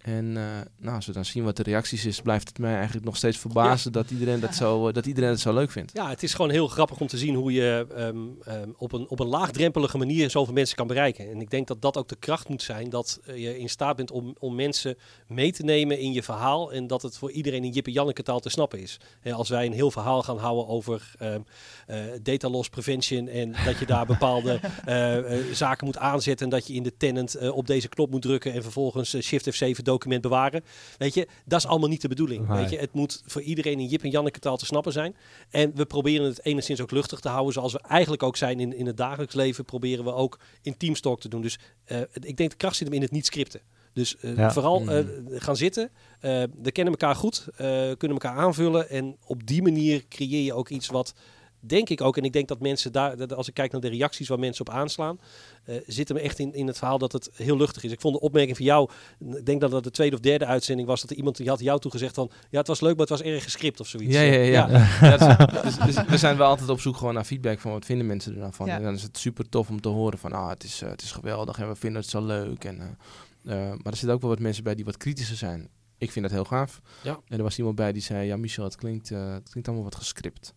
En 0.01 0.37
eh, 0.37 0.43
nou, 0.77 0.95
als 0.95 1.05
we 1.05 1.11
dan 1.11 1.25
zien 1.25 1.43
wat 1.43 1.57
de 1.57 1.63
reacties 1.63 2.05
is, 2.05 2.21
blijft 2.21 2.47
het 2.47 2.57
mij 2.57 2.75
eigenlijk 2.75 3.05
nog 3.05 3.17
steeds 3.17 3.37
verbazen 3.37 3.91
dat, 3.91 4.11
iedereen 4.11 4.39
dat, 4.39 4.55
zo, 4.55 4.87
eh, 4.87 4.93
dat 4.93 5.05
iedereen 5.05 5.29
het 5.29 5.39
zo 5.39 5.53
leuk 5.53 5.71
vindt. 5.71 5.91
Ja, 5.93 6.09
het 6.09 6.23
is 6.23 6.33
gewoon 6.33 6.51
heel 6.51 6.67
grappig 6.67 6.99
om 6.99 7.07
te 7.07 7.17
zien 7.17 7.35
hoe 7.35 7.51
je 7.51 7.87
ehm, 7.95 8.17
ehm, 8.43 8.69
op, 8.77 8.93
een, 8.93 9.09
op 9.09 9.19
een 9.19 9.27
laagdrempelige 9.27 9.97
manier 9.97 10.29
zoveel 10.29 10.53
mensen 10.53 10.75
kan 10.75 10.87
bereiken. 10.87 11.29
En 11.29 11.41
ik 11.41 11.49
denk 11.49 11.67
dat 11.67 11.81
dat 11.81 11.97
ook 11.97 12.07
de 12.07 12.15
kracht 12.15 12.49
moet 12.49 12.61
zijn, 12.61 12.89
dat 12.89 13.19
eh, 13.25 13.37
je 13.37 13.59
in 13.59 13.69
staat 13.69 13.95
bent 13.95 14.11
om, 14.11 14.35
om 14.39 14.55
mensen 14.55 14.97
mee 15.27 15.51
te 15.51 15.63
nemen 15.63 15.99
in 15.99 16.13
je 16.13 16.23
verhaal 16.23 16.73
en 16.73 16.87
dat 16.87 17.01
het 17.01 17.17
voor 17.17 17.31
iedereen 17.31 17.63
in 17.63 17.71
Jip 17.71 17.85
en 17.85 17.91
Janneke 17.91 18.23
taal 18.23 18.39
te 18.39 18.49
snappen 18.49 18.79
is. 18.79 18.99
Hè, 19.19 19.33
als 19.33 19.49
wij 19.49 19.65
een 19.65 19.73
heel 19.73 19.91
verhaal 19.91 20.23
gaan 20.23 20.37
houden 20.37 20.67
over 20.67 21.11
ehm, 21.19 21.39
eh, 21.87 21.97
data 22.21 22.49
loss 22.49 22.69
prevention 22.69 23.27
en 23.27 23.55
dat 23.65 23.79
je 23.79 23.85
daar 23.85 24.05
bepaalde 24.05 24.59
zaken 25.53 25.85
moet 25.85 25.97
aanzetten 25.97 26.45
en 26.45 26.51
dat 26.51 26.67
je 26.67 26.73
in 26.73 26.83
de 26.83 26.97
tenant 26.97 27.49
op 27.49 27.67
deze 27.67 27.87
knop 27.87 28.11
moet 28.11 28.21
drukken 28.21 28.53
en 28.53 28.63
vervolgens 28.63 29.17
Shift 29.19 29.49
F7 29.49 29.69
document 29.83 29.97
bewaren. 30.07 30.63
Weet 30.97 31.13
je, 31.13 31.27
dat 31.45 31.59
is 31.59 31.65
allemaal 31.67 31.89
niet 31.89 32.01
de 32.01 32.07
bedoeling. 32.07 32.47
Nee. 32.47 32.57
Weet 32.61 32.69
je, 32.69 32.77
het 32.77 32.93
moet 32.93 33.21
voor 33.25 33.41
iedereen 33.41 33.79
in 33.79 33.87
Jip 33.87 34.03
en 34.03 34.09
Janneke 34.09 34.39
taal 34.39 34.57
te 34.57 34.65
snappen 34.65 34.91
zijn. 34.91 35.15
En 35.49 35.71
we 35.75 35.85
proberen 35.85 36.25
het 36.25 36.45
enigszins 36.45 36.81
ook 36.81 36.91
luchtig 36.91 37.19
te 37.19 37.29
houden, 37.29 37.53
zoals 37.53 37.73
we 37.73 37.79
eigenlijk 37.81 38.23
ook 38.23 38.37
zijn 38.37 38.59
in, 38.59 38.73
in 38.75 38.85
het 38.85 38.97
dagelijks 38.97 39.35
leven, 39.35 39.65
proberen 39.65 40.03
we 40.03 40.13
ook 40.13 40.39
in 40.61 40.77
teamstalk 40.77 41.19
te 41.19 41.27
doen. 41.29 41.41
Dus 41.41 41.59
eh, 41.85 42.01
ik 42.13 42.37
denk 42.37 42.49
de 42.49 42.55
kracht 42.57 42.75
zit 42.75 42.87
hem 42.87 42.95
in 42.95 43.01
het 43.01 43.11
niet 43.11 43.25
scripten. 43.25 43.61
Dus 43.93 44.17
eh, 44.17 44.35
Ja. 44.35 44.51
vooral 44.51 44.79
Mm. 44.79 44.89
eh, 44.89 45.03
gaan 45.33 45.55
zitten. 45.55 45.89
Eh, 46.19 46.43
we 46.61 46.71
kennen 46.71 46.93
elkaar 46.93 47.15
goed, 47.15 47.47
eh, 47.51 47.57
kunnen 47.97 48.17
elkaar 48.21 48.35
aanvullen. 48.37 48.89
En 48.89 49.17
op 49.25 49.47
die 49.47 49.61
manier 49.61 50.07
creëer 50.07 50.43
je 50.43 50.53
ook 50.53 50.69
iets 50.69 50.87
wat, 50.87 51.13
denk 51.59 51.89
ik 51.89 52.01
ook, 52.01 52.17
en 52.17 52.23
ik 52.23 52.33
denk 52.33 52.47
dat 52.47 52.59
mensen 52.59 52.91
daar, 52.91 53.17
dat 53.17 53.33
als 53.33 53.47
ik 53.47 53.53
kijk 53.53 53.71
naar 53.71 53.81
de 53.81 53.89
reacties 53.89 54.27
waar 54.27 54.39
mensen 54.39 54.67
op 54.67 54.73
aanslaan, 54.73 55.19
eh 55.63 55.75
zit 55.87 56.07
hem 56.07 56.17
echt 56.17 56.39
in, 56.39 56.53
in 56.53 56.67
het 56.67 56.77
verhaal 56.77 56.97
dat 56.97 57.11
het 57.11 57.29
heel 57.33 57.57
luchtig 57.57 57.83
is. 57.83 57.91
Ik 57.91 58.01
vond 58.01 58.13
de 58.13 58.21
opmerking 58.21 58.57
van 58.57 58.65
jou, 58.65 58.89
ik 59.35 59.45
denk 59.45 59.61
dat 59.61 59.71
dat 59.71 59.83
de 59.83 59.91
tweede 59.91 60.15
of 60.15 60.21
derde 60.21 60.45
uitzending 60.45 60.87
was, 60.87 61.01
dat 61.01 61.09
er 61.09 61.15
iemand 61.17 61.37
die 61.37 61.49
had 61.49 61.59
jou 61.59 61.79
toegezegd 61.79 62.15
van, 62.15 62.31
ja 62.49 62.57
het 62.57 62.67
was 62.67 62.79
leuk, 62.81 62.91
maar 62.91 63.07
het 63.07 63.09
was 63.09 63.21
erg 63.21 63.43
gescript 63.43 63.79
of 63.79 63.87
zoiets. 63.87 64.13
Ja, 64.13 64.21
ja, 64.21 64.39
ja. 64.41 64.67
Is- 65.65 65.77
dus, 65.77 65.95
dus 65.95 66.05
we 66.05 66.17
zijn 66.17 66.37
wel 66.37 66.47
altijd 66.47 66.69
op 66.69 66.79
zoek 66.79 66.97
gewoon 66.97 67.13
naar 67.13 67.23
feedback 67.23 67.59
van 67.59 67.71
wat 67.71 67.85
vinden 67.85 68.07
mensen 68.07 68.33
er 68.33 68.39
nou 68.39 68.53
van. 68.53 68.67
Ja. 68.67 68.75
En 68.75 68.83
dan 68.83 68.93
is 68.93 69.03
het 69.03 69.17
super 69.17 69.49
tof 69.49 69.69
om 69.69 69.81
te 69.81 69.89
horen 69.89 70.17
van 70.19 70.31
ah, 70.31 70.49
het 70.49 70.63
is, 70.63 70.81
eh, 70.81 70.89
het 70.89 71.01
is 71.01 71.11
geweldig 71.11 71.59
en 71.59 71.67
we 71.67 71.75
vinden 71.75 72.01
het 72.01 72.09
zo 72.09 72.25
leuk. 72.25 72.63
En, 72.63 72.79
eh, 72.79 73.55
maar 73.55 73.79
er 73.83 73.95
zitten 73.95 74.11
ook 74.13 74.21
wel 74.21 74.29
wat 74.29 74.39
mensen 74.39 74.63
bij 74.63 74.75
die 74.75 74.85
wat 74.85 74.97
kritischer 74.97 75.35
zijn. 75.37 75.69
Ik 75.97 76.11
vind 76.11 76.25
dat 76.25 76.33
heel 76.33 76.45
gaaf. 76.45 76.81
Ja. 77.03 77.19
En 77.27 77.37
er 77.37 77.43
was 77.43 77.57
iemand 77.57 77.75
bij 77.75 77.91
die 77.91 78.01
zei, 78.01 78.27
ja 78.27 78.37
Michel, 78.37 78.63
het 78.63 78.75
klinkt, 78.75 79.09
het 79.09 79.49
klinkt 79.49 79.67
allemaal 79.67 79.83
wat 79.83 79.95
gescript. 79.95 80.53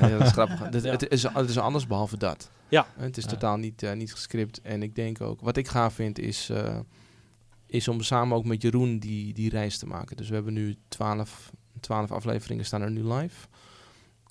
Ja, 0.00 0.08
dat 0.08 0.20
is 0.20 0.32
grappig. 0.32 0.58
Het, 0.70 0.82
Ja. 0.82 0.90
het, 0.90 1.08
is, 1.08 1.22
het 1.22 1.48
is 1.48 1.58
anders 1.58 1.86
behalve 1.86 2.16
dat. 2.16 2.50
Ja. 2.68 2.86
Het 2.96 3.16
is 3.16 3.24
Ja. 3.24 3.30
totaal 3.30 3.56
niet, 3.56 3.82
eh, 3.82 3.92
niet 3.92 4.12
gescript. 4.12 4.60
En 4.60 4.82
ik 4.82 4.94
denk 4.94 5.20
ook, 5.20 5.40
wat 5.40 5.56
ik 5.56 5.68
gaaf 5.68 5.94
vind 5.94 6.18
is, 6.18 6.48
eh, 6.50 6.78
is 7.66 7.88
om 7.88 8.00
samen 8.02 8.36
ook 8.36 8.44
met 8.44 8.62
Jeroen 8.62 8.98
die, 8.98 9.34
die 9.34 9.50
reis 9.50 9.78
te 9.78 9.86
maken. 9.86 10.16
Dus 10.16 10.28
we 10.28 10.34
hebben 10.34 10.52
nu 10.52 10.76
12, 10.88 11.52
12 11.80 12.10
afleveringen 12.12 12.64
staan 12.64 12.82
er 12.82 12.90
nu 12.90 13.04
live. 13.12 13.46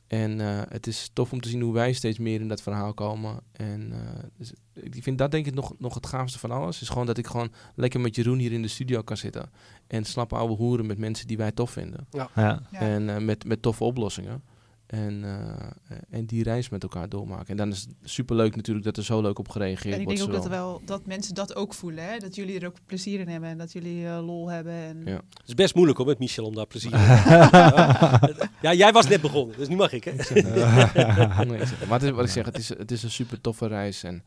En 0.08 0.42
eh, 0.42 0.62
het 0.70 0.88
is 0.88 1.10
tof 1.14 1.32
om 1.34 1.42
te 1.42 1.50
zien 1.50 1.62
hoe 1.62 1.74
wij 1.74 1.94
steeds 1.94 2.18
meer 2.20 2.42
in 2.42 2.48
dat 2.48 2.62
verhaal 2.62 2.94
komen. 2.94 3.40
En 3.52 3.92
eh, 3.92 4.24
dus 4.38 4.54
ik 4.74 5.04
vind 5.04 5.18
dat 5.18 5.32
denk 5.32 5.46
ik 5.46 5.54
nog, 5.54 5.74
nog 5.80 5.94
het 5.94 6.06
gaafste 6.08 6.40
van 6.40 6.52
alles. 6.52 6.82
Is 6.82 6.90
gewoon 6.90 7.06
dat 7.06 7.18
ik 7.18 7.28
gewoon 7.28 7.52
lekker 7.76 8.00
met 8.00 8.16
Jeroen 8.16 8.38
hier 8.40 8.52
in 8.52 8.62
de 8.62 8.68
studio 8.68 9.02
kan 9.02 9.18
zitten. 9.18 9.52
En 9.88 10.06
slappe 10.06 10.36
ouwe 10.36 10.56
hoeren 10.56 10.86
met 10.86 10.98
mensen 10.98 11.28
die 11.28 11.38
wij 11.38 11.52
tof 11.52 11.72
vinden. 11.72 12.08
Ja. 12.12 12.30
Ja. 12.36 12.62
En 12.72 13.10
eh, 13.10 13.18
met, 13.18 13.46
met 13.46 13.62
toffe 13.62 13.84
oplossingen. 13.84 14.44
En, 14.86 15.24
eh, 15.24 15.98
en 16.10 16.26
die 16.26 16.44
reis 16.44 16.70
met 16.70 16.84
elkaar 16.84 17.10
doormaken. 17.10 17.48
En 17.48 17.58
dan 17.58 17.70
is 17.70 17.80
het 17.82 17.90
superleuk 18.04 18.56
natuurlijk 18.56 18.86
dat 18.86 18.98
er 18.98 19.04
zo 19.04 19.22
leuk 19.22 19.40
op 19.40 19.50
gereageerd 19.50 19.94
En 19.94 20.00
ik 20.00 20.06
wordt. 20.06 20.20
denk 20.20 20.32
ook 20.34 20.42
dat, 20.42 20.48
wel, 20.52 20.82
dat 20.86 21.06
mensen 21.06 21.36
dat 21.36 21.56
ook 21.56 21.74
voelen. 21.74 22.04
Hè? 22.06 22.18
Dat 22.18 22.36
jullie 22.36 22.60
er 22.60 22.68
ook 22.68 22.76
plezier 22.86 23.20
in 23.20 23.28
hebben 23.28 23.50
en 23.50 23.58
dat 23.58 23.72
jullie 23.72 24.08
eh, 24.08 24.26
lol 24.26 24.50
hebben. 24.50 24.74
En... 24.74 25.02
Ja. 25.06 25.12
Het 25.14 25.48
is 25.48 25.54
best 25.54 25.74
moeilijk 25.76 25.98
hoor 25.98 26.08
met 26.08 26.20
Michel 26.20 26.46
om 26.46 26.56
daar 26.56 26.68
plezier 26.68 26.92
in 26.94 26.98
te 26.98 27.04
hebben. 27.04 28.50
Ja, 28.62 28.74
jij 28.74 28.92
was 28.92 29.08
net 29.08 29.22
begonnen, 29.22 29.58
dus 29.58 29.68
nu 29.68 29.76
mag 29.76 29.92
ik 29.92 30.04
hè. 30.04 30.12
Nee, 31.46 31.60
ik 31.60 31.68
zeg- 31.68 31.88
maar 31.88 32.00
het 32.00 32.04
is, 32.10 32.16
wat 32.16 32.26
ik 32.26 32.32
zeg, 32.32 32.46
het 32.46 32.58
is, 32.58 32.70
het 32.70 32.92
is 32.92 33.04
een 33.04 33.12
super 33.12 33.42
toffe 33.42 33.68
reis. 33.68 34.04
En 34.04 34.24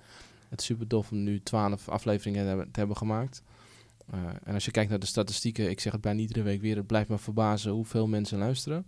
het 0.48 0.60
is 0.60 0.66
super 0.66 0.86
tof 0.86 1.10
om 1.10 1.22
nu 1.22 1.40
12 1.42 1.88
afleveringen 1.88 2.42
te 2.42 2.48
hebben, 2.48 2.70
te 2.70 2.78
hebben 2.78 2.96
gemaakt. 2.96 3.42
Eh, 4.10 4.18
en 4.44 4.54
als 4.54 4.64
je 4.64 4.70
kijkt 4.70 4.90
naar 4.90 4.98
de 4.98 5.06
statistieken, 5.06 5.70
ik 5.70 5.80
zeg 5.80 5.92
het 5.92 6.00
bijna 6.00 6.20
iedere 6.20 6.42
week 6.42 6.60
weer, 6.60 6.76
het 6.76 6.86
blijft 6.86 7.08
me 7.08 7.18
verbazen 7.18 7.72
hoeveel 7.72 8.06
mensen 8.06 8.38
luisteren. 8.38 8.84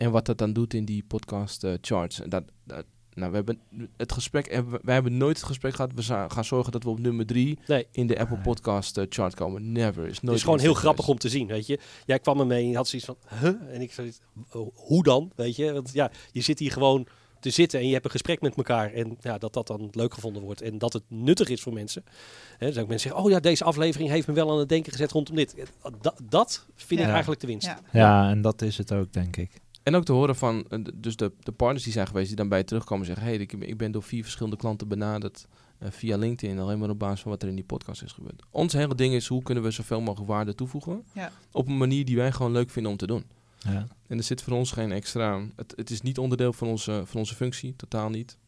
En 0.00 0.10
wat 0.10 0.26
dat 0.26 0.38
dan 0.38 0.52
doet 0.52 0.74
in 0.74 0.84
die 0.84 1.04
podcast 1.04 1.64
eh, 1.64 1.72
charts. 1.80 2.20
Dat, 2.26 2.42
dat, 2.64 2.84
nou, 3.14 3.30
we 3.30 3.36
hebben 3.36 3.60
het 3.96 4.12
gesprek, 4.12 4.46
en 4.46 4.70
we- 4.70 4.80
wij 4.82 4.94
hebben 4.94 5.16
nooit 5.16 5.36
het 5.36 5.46
gesprek 5.46 5.74
gehad, 5.74 5.92
we 5.94 6.02
gaan 6.02 6.44
zorgen 6.44 6.72
dat 6.72 6.82
we 6.82 6.90
op 6.90 6.98
nummer 6.98 7.26
3 7.26 7.58
Nee. 7.66 7.86
in 7.92 8.06
de 8.06 8.18
Apple 8.18 8.38
Podcast 8.38 8.98
eh, 8.98 9.04
chart 9.08 9.34
komen. 9.34 9.72
Never. 9.72 10.02
Is 10.02 10.06
nooit 10.06 10.20
Het 10.22 10.34
is 10.34 10.42
gewoon 10.42 10.58
heel 10.58 10.74
grappig 10.74 11.08
om 11.08 11.18
te 11.18 11.28
zien, 11.28 11.46
weet 11.46 11.66
je. 11.66 11.78
Jij 12.06 12.18
kwam 12.18 12.40
ermee 12.40 12.62
en 12.62 12.68
je 12.68 12.76
had 12.76 12.88
zoiets 12.88 13.06
van, 13.08 13.16
huh? 13.40 13.74
En 13.74 13.80
ik 13.80 13.92
zoiets, 13.92 14.20
oh, 14.52 14.70
hoe 14.76 15.02
dan, 15.02 15.32
weet 15.36 15.56
je. 15.56 15.72
Want 15.72 15.90
ja, 15.92 16.10
je 16.32 16.40
zit 16.40 16.58
hier 16.58 16.72
gewoon 16.72 17.06
te 17.40 17.50
zitten 17.50 17.80
en 17.80 17.86
je 17.86 17.92
hebt 17.92 18.04
een 18.04 18.10
gesprek 18.10 18.40
met 18.40 18.56
elkaar. 18.56 18.92
En 18.92 19.16
ja, 19.20 19.38
dat 19.38 19.52
dat 19.52 19.66
dan 19.66 19.88
leuk 19.92 20.14
gevonden 20.14 20.42
wordt 20.42 20.62
en 20.62 20.78
dat 20.78 20.92
het 20.92 21.02
nuttig 21.08 21.48
is 21.48 21.62
voor 21.62 21.72
mensen. 21.72 22.02
Hè, 22.04 22.56
dan 22.58 22.72
zijn 22.72 22.84
ook 22.84 22.90
mensen 22.90 23.08
zeggen, 23.08 23.26
oh 23.26 23.30
ja, 23.30 23.40
deze 23.40 23.64
aflevering 23.64 24.10
heeft 24.10 24.26
me 24.26 24.34
wel 24.34 24.50
aan 24.50 24.58
het 24.58 24.68
denken 24.68 24.92
gezet 24.92 25.10
rondom 25.12 25.36
dit. 25.36 25.54
Dat, 26.00 26.20
dat 26.22 26.66
vind 26.74 27.00
ik 27.00 27.06
eigenlijk 27.06 27.40
de 27.40 27.46
winst. 27.46 27.66
Ja. 27.66 27.80
ja, 27.92 28.30
en 28.30 28.42
dat 28.42 28.62
is 28.62 28.78
het 28.78 28.92
ook, 28.92 29.12
denk 29.12 29.36
ik. 29.36 29.50
En 29.82 29.94
ook 29.94 30.04
te 30.04 30.12
horen 30.12 30.36
van 30.36 30.64
eh, 30.68 30.78
dus 30.94 31.16
de, 31.16 31.32
de 31.40 31.52
partners 31.52 31.84
die 31.84 31.92
zijn 31.92 32.06
geweest, 32.06 32.26
die 32.26 32.36
dan 32.36 32.48
bij 32.48 32.58
je 32.58 32.64
terugkomen 32.64 33.06
en 33.06 33.14
zeggen: 33.14 33.32
hey, 33.32 33.36
ik, 33.42 33.52
ik 33.52 33.76
ben 33.76 33.92
door 33.92 34.02
vier 34.02 34.22
verschillende 34.22 34.56
klanten 34.56 34.88
benaderd 34.88 35.46
eh, 35.78 35.90
via 35.90 36.16
LinkedIn, 36.16 36.58
alleen 36.58 36.78
maar 36.78 36.90
op 36.90 36.98
basis 36.98 37.20
van 37.20 37.30
wat 37.30 37.42
er 37.42 37.48
in 37.48 37.54
die 37.54 37.64
podcast 37.64 38.02
is 38.02 38.12
gebeurd. 38.12 38.42
Ons 38.50 38.72
hele 38.72 38.94
ding 38.94 39.14
is 39.14 39.26
hoe 39.26 39.42
kunnen 39.42 39.64
we 39.64 39.70
zoveel 39.70 40.00
mogelijk 40.00 40.30
waarde 40.30 40.54
toevoegen 40.54 41.04
Ja. 41.12 41.32
op 41.52 41.66
een 41.68 41.76
manier 41.76 42.04
die 42.04 42.16
wij 42.16 42.32
gewoon 42.32 42.52
leuk 42.52 42.70
vinden 42.70 42.92
om 42.92 42.98
te 42.98 43.06
doen. 43.06 43.24
Ja. 43.58 43.86
En 44.06 44.16
er 44.18 44.22
zit 44.24 44.42
voor 44.42 44.52
ons 44.52 44.72
geen 44.72 44.92
extra. 44.92 45.42
Het, 45.56 45.72
het 45.76 45.90
is 45.90 46.00
niet 46.00 46.18
onderdeel 46.18 46.52
van 46.52 46.68
onze, 46.68 47.02
van 47.04 47.18
onze 47.20 47.34
functie, 47.34 47.76
totaal 47.76 48.08
niet. 48.08 48.38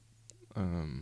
Ehm, 0.54 0.96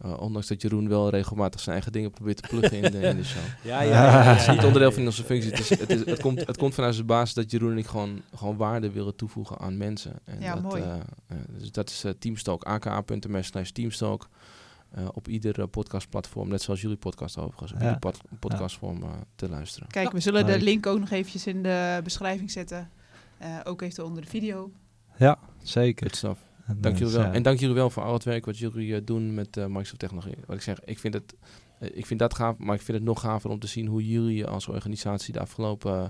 eh, 0.00 0.20
ondanks 0.20 0.46
dat 0.48 0.62
Jeroen 0.62 0.88
wel 0.88 1.10
regelmatig 1.10 1.60
zijn 1.60 1.74
eigen 1.74 1.92
dingen 1.92 2.10
probeert 2.10 2.42
te 2.42 2.48
pluggen 2.48 2.82
in 2.82 2.90
de, 2.92 2.98
in 3.08 3.16
de 3.16 3.24
show. 3.24 3.42
Ja, 3.62 3.80
ja, 3.82 3.90
ja, 3.92 4.04
ja, 4.04 4.22
ja, 4.22 4.30
Het 4.32 4.40
is 4.40 4.46
niet 4.48 4.64
onderdeel 4.64 4.92
van 4.92 5.04
onze 5.04 5.24
functie. 5.24 5.50
Het, 5.50 5.60
is, 5.60 5.68
het, 5.68 5.90
is, 5.90 6.04
het, 6.04 6.20
komt, 6.20 6.46
het 6.46 6.56
komt 6.56 6.74
vanuit 6.74 6.96
de 6.96 7.04
basis 7.04 7.34
dat 7.34 7.50
Jeroen 7.50 7.70
en 7.70 7.78
ik 7.78 7.86
gewoon, 7.86 8.20
gewoon 8.34 8.56
waarde 8.56 8.90
willen 8.90 9.16
toevoegen 9.16 9.58
aan 9.58 9.76
mensen. 9.76 10.12
En 10.24 10.40
Ja, 10.40 10.54
dat, 10.54 10.62
mooi. 10.62 10.82
eh, 10.82 10.94
eh, 11.26 11.36
dus 11.58 11.72
dat 11.72 11.90
is 11.90 12.04
uh, 12.04 12.12
Teamstalk, 12.18 12.64
aka.ms 12.64 13.46
slash 13.46 13.70
Teamstalk. 13.70 14.28
Eh, 14.90 15.08
op 15.12 15.28
ieder 15.28 15.68
podcastplatform, 15.68 16.48
net 16.48 16.62
zoals 16.62 16.80
jullie 16.80 16.96
podcast 16.96 17.38
overigens, 17.38 17.72
op 17.72 17.78
Ja. 17.78 17.84
ieder 17.84 17.98
pod- 18.00 18.20
podcastvorm 18.38 19.02
te 19.36 19.48
luisteren. 19.48 19.88
Kijk, 19.88 20.12
we 20.12 20.20
zullen 20.20 20.46
de 20.46 20.60
link 20.62 20.86
ook 20.86 20.98
nog 20.98 21.10
eventjes 21.10 21.46
in 21.46 21.62
de 21.62 22.00
beschrijving 22.04 22.50
zetten. 22.50 22.90
Eh, 23.38 23.56
ook 23.64 23.82
even 23.82 24.04
onder 24.04 24.22
de 24.22 24.28
video. 24.28 24.70
ja, 25.16 25.38
zeker. 25.62 26.06
Good 26.06 26.16
stuff. 26.16 26.40
Dank 26.66 26.94
eh, 26.94 27.00
jullie 27.00 27.14
wel. 27.14 27.24
ja. 27.24 27.32
En 27.32 27.42
dank 27.42 27.58
jullie 27.58 27.74
wel 27.74 27.90
voor 27.90 28.02
al 28.02 28.12
het 28.12 28.24
werk 28.24 28.44
wat 28.44 28.58
jullie 28.58 28.94
eh, 28.94 29.00
doen 29.04 29.34
met 29.34 29.56
eh, 29.56 29.66
Microsoft 29.66 29.98
Technologie. 29.98 30.36
Wat 30.46 30.56
ik 30.56 30.62
zeg, 30.62 30.84
ik 30.84 30.98
vind, 30.98 31.14
het, 31.14 31.34
eh, 31.78 31.88
ik 31.92 32.06
vind 32.06 32.20
dat 32.20 32.34
gaaf, 32.34 32.58
maar 32.58 32.74
ik 32.74 32.82
vind 32.82 32.98
het 32.98 33.06
nog 33.06 33.20
gaver 33.20 33.50
om 33.50 33.58
te 33.58 33.66
zien 33.66 33.86
hoe 33.86 34.08
jullie 34.08 34.46
als 34.46 34.68
organisatie 34.68 35.32
de 35.32 35.40
afgelopen 35.40 35.92
eh, 35.92 36.08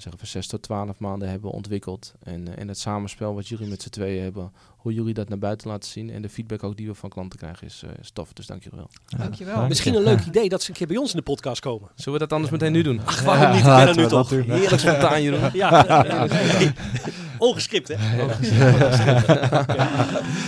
zeggen 0.00 0.20
we 0.20 0.26
6 0.26 0.46
tot 0.46 0.62
12 0.62 0.98
maanden 0.98 1.28
hebben 1.28 1.50
ontwikkeld. 1.50 2.14
En, 2.22 2.48
eh, 2.48 2.60
en 2.62 2.68
het 2.68 2.78
samenspel 2.78 3.34
wat 3.34 3.48
jullie 3.48 3.68
met 3.68 3.82
z'n 3.82 3.88
tweeën 3.88 4.22
hebben, 4.22 4.52
hoe 4.76 4.92
jullie 4.94 5.14
dat 5.14 5.28
naar 5.28 5.38
buiten 5.38 5.68
laten 5.68 5.90
zien. 5.90 6.10
En 6.10 6.22
de 6.22 6.28
feedback 6.28 6.62
ook 6.62 6.76
die 6.76 6.86
we 6.86 6.94
van 6.94 7.10
klanten 7.10 7.38
krijgen 7.38 7.66
is, 7.66 7.82
eh, 7.84 7.90
is 8.00 8.10
tof. 8.10 8.32
Dus 8.32 8.46
dank 8.46 8.62
jullie 8.62 8.78
wel. 8.78 8.90
Ja, 9.06 9.18
Dankjewel. 9.18 9.52
dank 9.52 9.62
je. 9.64 9.68
Misschien 9.68 9.94
een 9.94 10.02
leuk 10.02 10.20
idee 10.26 10.48
dat 10.48 10.62
ze 10.62 10.68
een 10.70 10.76
keer 10.76 10.86
bij 10.86 10.96
ons 10.96 11.10
in 11.10 11.16
de 11.16 11.22
podcast 11.22 11.60
komen. 11.60 11.88
Zullen 11.94 12.12
we 12.12 12.18
dat 12.18 12.32
anders 12.32 12.50
meteen 12.52 12.72
nu 12.72 12.82
doen? 12.82 13.00
Ach, 13.04 13.22
waarom 13.22 13.42
Ja, 13.42 13.50
niet? 13.50 13.58
Ik 13.58 13.64
ben 13.64 13.88
er 13.88 13.96
nu 13.96 14.06
toch. 14.06 14.30
Heerlijk 14.30 14.78
Spontaan, 14.80 15.22
Jeroen. 15.22 15.50
Ja, 15.52 15.86
ongescript 17.38 17.88
hè. 17.88 17.94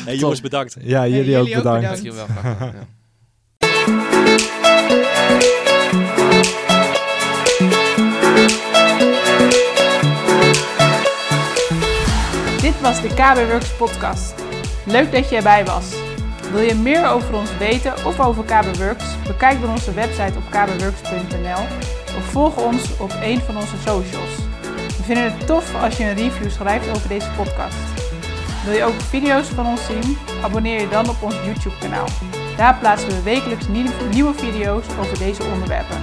Hey, 0.04 0.16
jongens, 0.16 0.40
bedankt. 0.40 0.76
Ja, 0.80 1.06
jullie, 1.06 1.30
jullie 1.30 1.36
ook 1.38 1.46
ook 1.48 1.54
bedankt. 1.80 2.02
bedankt. 2.02 2.74
Was 12.83 13.01
de 13.01 13.09
KB 13.09 13.51
Works 13.51 13.77
podcast. 13.77 14.35
Leuk 14.87 15.12
dat 15.12 15.29
je 15.29 15.37
erbij 15.37 15.64
was. 15.64 15.95
Wil 16.51 16.61
je 16.61 16.75
meer 16.75 17.09
over 17.09 17.35
ons 17.35 17.57
weten 17.57 17.95
of 18.07 18.21
over 18.21 18.45
KB 18.45 18.77
Works? 18.77 19.05
Bekijk 19.27 19.61
dan 19.61 19.71
onze 19.71 19.92
website 19.92 20.38
op 20.38 20.42
kbworks.nl 20.51 21.62
of 22.16 22.25
volg 22.31 22.57
ons 22.57 22.99
op 22.99 23.12
een 23.23 23.40
van 23.40 23.57
onze 23.57 23.77
socials. 23.77 24.37
We 24.97 25.03
vinden 25.03 25.25
het 25.25 25.47
tof 25.47 25.83
als 25.83 25.97
je 25.97 26.05
een 26.05 26.14
review 26.14 26.51
schrijft 26.51 26.88
over 26.88 27.09
deze 27.09 27.29
podcast. 27.37 27.77
Wil 28.64 28.75
je 28.75 28.85
ook 28.85 29.01
video's 29.01 29.47
van 29.47 29.66
ons 29.66 29.87
zien? 29.87 30.18
Abonneer 30.42 30.81
je 30.81 30.88
dan 30.88 31.09
op 31.09 31.23
ons 31.23 31.35
YouTube 31.45 31.79
kanaal. 31.81 32.09
Daar 32.57 32.79
plaatsen 32.79 33.09
we 33.09 33.23
wekelijks 33.23 33.66
nieuwe 34.11 34.35
video's 34.35 34.85
over 35.01 35.18
deze 35.18 35.42
onderwerpen. 35.42 35.99